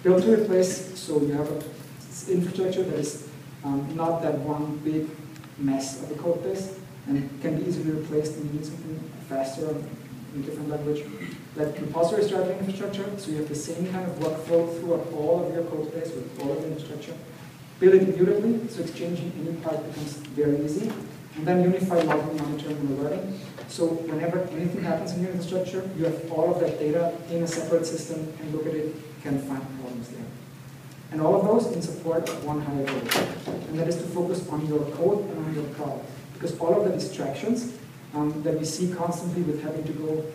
build 0.04 0.22
to 0.24 0.34
replace, 0.34 0.98
so 0.98 1.22
you 1.22 1.34
have 1.34 1.50
an 1.50 1.64
infrastructure 2.30 2.84
that 2.84 3.00
is 3.00 3.28
um, 3.64 3.96
not 3.96 4.22
that 4.22 4.38
one 4.40 4.78
big 4.78 5.08
mess 5.58 6.02
of 6.02 6.12
a 6.12 6.16
code 6.16 6.42
base 6.44 6.80
and 7.08 7.42
can 7.42 7.60
be 7.60 7.68
easily 7.68 7.92
replaced 7.92 8.38
when 8.38 8.48
you 8.48 8.54
need 8.54 8.66
something 8.66 9.12
faster 9.28 9.70
in 9.70 10.42
a 10.42 10.44
different 10.44 10.70
language. 10.70 11.04
Like 11.56 11.80
repository 11.82 12.24
strategy 12.24 12.60
infrastructure, 12.60 13.10
so 13.18 13.32
you 13.32 13.38
have 13.38 13.50
the 13.50 13.56
same 13.56 13.92
kind 13.92 14.08
of 14.10 14.18
workflow 14.20 14.80
throughout 14.80 15.08
all 15.14 15.46
of 15.46 15.54
your 15.54 15.64
code 15.66 15.94
base 15.94 16.14
with 16.14 16.40
all 16.42 16.54
of 16.54 16.62
the 16.62 16.68
infrastructure. 16.68 17.14
Build 17.80 17.94
it 17.94 18.16
beautifully, 18.16 18.68
so 18.68 18.82
exchanging 18.82 19.32
any 19.40 19.56
part 19.62 19.78
becomes 19.88 20.14
very 20.36 20.66
easy. 20.66 20.92
And 21.36 21.48
then 21.48 21.64
unify 21.64 22.02
logging, 22.02 22.36
monitoring, 22.36 22.76
and 22.76 23.00
alerting. 23.00 23.40
So 23.70 23.86
whenever 23.86 24.40
anything 24.52 24.84
happens 24.84 25.14
in 25.14 25.24
your 25.24 25.32
infrastructure, 25.32 25.90
you 25.98 26.04
have 26.04 26.32
all 26.32 26.54
of 26.54 26.60
that 26.60 26.78
data 26.78 27.16
in 27.30 27.44
a 27.44 27.48
separate 27.48 27.86
system 27.86 28.34
and 28.42 28.54
look 28.54 28.66
at 28.68 28.74
it, 28.74 28.96
can 29.22 29.40
find 29.40 29.62
problems 29.80 30.10
there. 30.10 30.26
And 31.12 31.22
all 31.22 31.40
of 31.40 31.46
those 31.46 31.74
in 31.74 31.82
support 31.82 32.28
of 32.28 32.44
one 32.44 32.62
higher 32.62 32.86
goal. 32.86 33.26
And 33.70 33.80
that 33.80 33.88
is 33.88 33.96
to 33.98 34.04
focus 34.04 34.48
on 34.50 34.68
your 34.68 34.84
code 34.92 35.30
and 35.30 35.46
on 35.46 35.54
your 35.54 35.64
product. 35.76 36.06
Because 36.34 36.58
all 36.60 36.76
of 36.76 36.84
the 36.84 36.92
distractions 36.92 37.78
um, 38.14 38.44
that 38.44 38.58
we 38.60 38.66
see 38.66 38.92
constantly 38.94 39.44
with 39.44 39.64
having 39.64 39.86
to 39.86 39.94
go 39.94 40.26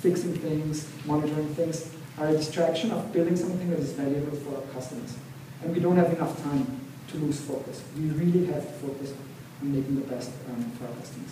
fixing 0.00 0.34
things, 0.34 0.86
monitoring 1.06 1.54
things, 1.54 1.94
are 2.18 2.28
a 2.28 2.32
distraction 2.32 2.90
of 2.90 3.10
building 3.12 3.36
something 3.36 3.70
that 3.70 3.78
is 3.78 3.92
valuable 3.92 4.36
for 4.38 4.56
our 4.56 4.62
customers. 4.72 5.16
And 5.62 5.74
we 5.74 5.80
don't 5.80 5.96
have 5.96 6.12
enough 6.12 6.42
time 6.42 6.80
to 7.10 7.16
lose 7.18 7.40
focus. 7.40 7.82
We 7.96 8.10
really 8.10 8.46
have 8.46 8.62
to 8.66 8.72
focus 8.86 9.12
on 9.60 9.72
making 9.72 9.96
the 9.96 10.06
best 10.06 10.30
um, 10.48 10.70
for 10.72 10.86
our 10.86 10.94
customers. 10.94 11.30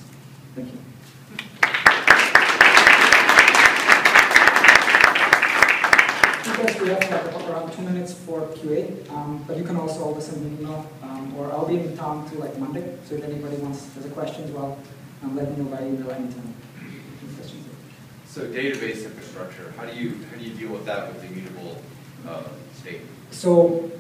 Thank 0.55 0.73
you. 0.73 0.79
Because 6.51 6.81
we 6.81 6.89
have 6.89 7.35
like 7.35 7.49
around 7.49 7.73
two 7.73 7.83
minutes 7.83 8.13
for 8.15 8.41
QA, 8.49 9.09
um, 9.11 9.45
but 9.47 9.57
you 9.57 9.65
can 9.65 9.77
also 9.77 10.03
always 10.03 10.25
send 10.25 10.43
me 10.43 10.51
an 10.51 10.59
email, 10.61 10.91
um, 11.03 11.35
or 11.37 11.53
I'll 11.53 11.69
be 11.69 11.79
in 11.79 11.97
town 11.97 12.29
till 12.29 12.41
like 12.41 12.59
Monday, 12.59 12.99
so 13.05 13.15
if 13.15 13.23
anybody 13.23 13.57
wants, 13.59 13.95
has 13.95 14.05
a 14.05 14.11
question 14.11 14.45
as 14.45 14.51
well, 14.51 14.79
um, 15.23 15.37
let 15.37 15.51
me 15.51 15.63
know 15.63 15.71
by 15.71 15.83
email 15.83 16.11
anytime. 16.11 16.55
So 18.27 18.47
database 18.47 19.05
infrastructure, 19.05 19.73
how 19.77 19.87
do 19.87 19.99
you 19.99 20.15
how 20.31 20.37
do 20.37 20.45
you 20.45 20.55
deal 20.55 20.71
with 20.71 20.85
that 20.85 21.09
with 21.09 21.23
the 21.23 21.29
immutable 21.29 21.83
uh, 22.29 22.45
state? 22.75 23.01
So 23.31 23.91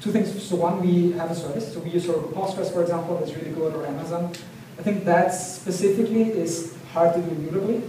two 0.00 0.12
things. 0.12 0.42
So 0.42 0.56
one, 0.56 0.80
we 0.80 1.12
have 1.12 1.30
a 1.30 1.34
service. 1.34 1.72
So 1.72 1.80
we 1.80 1.90
use 1.90 2.06
sort 2.06 2.18
of 2.18 2.30
Postgres, 2.32 2.72
for 2.72 2.82
example, 2.82 3.16
that's 3.18 3.34
really 3.34 3.52
good, 3.52 3.74
or 3.74 3.86
Amazon. 3.86 4.32
I 4.78 4.82
think 4.82 5.04
that 5.04 5.34
specifically 5.34 6.30
is 6.30 6.74
hard 6.92 7.14
to 7.14 7.20
do 7.20 7.30
immutably, 7.30 7.82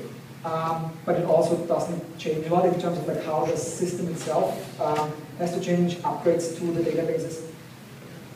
um, 0.43 0.91
but 1.05 1.15
it 1.15 1.25
also 1.25 1.55
doesn't 1.65 2.17
change 2.17 2.45
a 2.47 2.53
lot 2.53 2.65
in 2.65 2.79
terms 2.79 2.97
of 2.97 3.07
like 3.07 3.23
how 3.23 3.45
the 3.45 3.55
system 3.55 4.09
itself 4.09 4.81
um, 4.81 5.11
has 5.37 5.53
to 5.53 5.61
change, 5.61 5.95
upgrades 5.99 6.57
to 6.57 6.65
the 6.73 6.81
databases. 6.81 7.47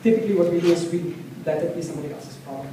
Typically 0.02 0.34
what 0.34 0.50
we 0.50 0.60
do 0.60 0.72
is 0.72 0.90
we 0.90 1.14
let 1.44 1.62
it 1.62 1.74
be 1.74 1.82
somebody 1.82 2.14
else's 2.14 2.36
problem. 2.36 2.72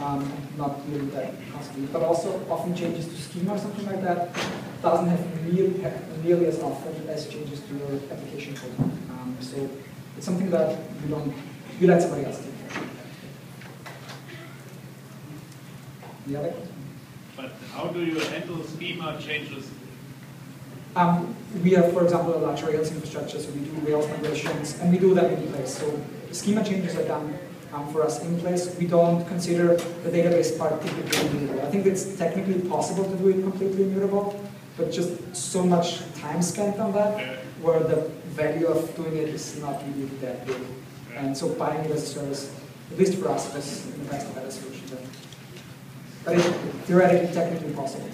Um, 0.00 0.32
not 0.56 0.84
with 0.86 1.12
that 1.12 1.34
constantly. 1.52 1.88
But 1.92 2.02
also 2.02 2.44
often 2.48 2.74
changes 2.74 3.06
to 3.06 3.20
schema 3.20 3.54
or 3.54 3.58
something 3.58 3.84
like 3.86 4.02
that 4.02 4.34
doesn't 4.80 5.08
have 5.08 5.52
nearly, 5.52 5.84
nearly 6.24 6.46
as 6.46 6.60
often 6.60 7.08
as 7.08 7.26
changes 7.28 7.60
to 7.60 7.74
your 7.74 8.00
application 8.10 8.56
code. 8.56 8.78
Um, 8.78 9.36
so 9.40 9.68
it's 10.16 10.26
something 10.26 10.50
that 10.50 10.78
you 11.02 11.08
don't, 11.08 11.34
you 11.80 11.86
let 11.86 12.00
somebody 12.02 12.24
else 12.24 12.38
do. 12.38 12.52
The 16.26 16.38
other 16.38 16.54
But 17.36 17.52
how 17.72 17.86
do 17.88 18.04
you 18.04 18.18
handle 18.18 18.62
schema 18.64 19.20
changes? 19.20 19.68
Um, 20.94 21.34
we 21.64 21.70
have, 21.72 21.92
for 21.92 22.04
example, 22.04 22.36
a 22.36 22.38
large 22.38 22.62
Rails 22.62 22.90
infrastructure, 22.92 23.40
so 23.40 23.50
we 23.50 23.60
do 23.60 23.72
Rails 23.86 24.08
migrations, 24.08 24.78
and 24.78 24.92
we 24.92 24.98
do 24.98 25.14
them 25.14 25.32
in 25.32 25.52
place. 25.52 25.78
So 25.78 25.98
schema 26.30 26.62
changes 26.62 26.94
are 26.96 27.04
done 27.04 27.38
um, 27.72 27.90
for 27.92 28.02
us 28.02 28.22
in 28.22 28.38
place. 28.38 28.76
We 28.78 28.86
don't 28.86 29.26
consider 29.26 29.76
the 29.76 30.10
database 30.10 30.56
part 30.58 30.80
typically 30.82 31.26
immutable. 31.28 31.62
I 31.62 31.70
think 31.70 31.86
it's 31.86 32.16
technically 32.16 32.60
possible 32.68 33.04
to 33.04 33.16
do 33.16 33.30
it 33.30 33.42
completely 33.42 33.84
immutable, 33.84 34.38
but 34.76 34.92
just 34.92 35.34
so 35.34 35.64
much 35.64 36.00
time 36.14 36.42
spent 36.42 36.78
on 36.78 36.92
that, 36.92 37.41
where 37.62 37.80
the 37.80 38.08
value 38.34 38.66
of 38.66 38.94
doing 38.96 39.16
it 39.16 39.28
is 39.28 39.58
not 39.60 39.82
really 39.86 40.06
that 40.20 40.46
big. 40.46 40.60
And 41.16 41.36
so 41.36 41.48
buying 41.54 41.84
it 41.84 41.90
as 41.90 42.02
a 42.02 42.06
service, 42.06 42.54
at 42.90 42.98
least 42.98 43.18
for 43.18 43.28
us, 43.28 43.54
was 43.54 43.86
in 43.86 44.04
the 44.04 44.10
best 44.10 44.34
better 44.34 44.50
solution. 44.50 44.98
But 46.24 46.36
it's 46.38 46.46
theoretically, 46.86 47.34
technically 47.34 47.72
possible. 47.72 48.08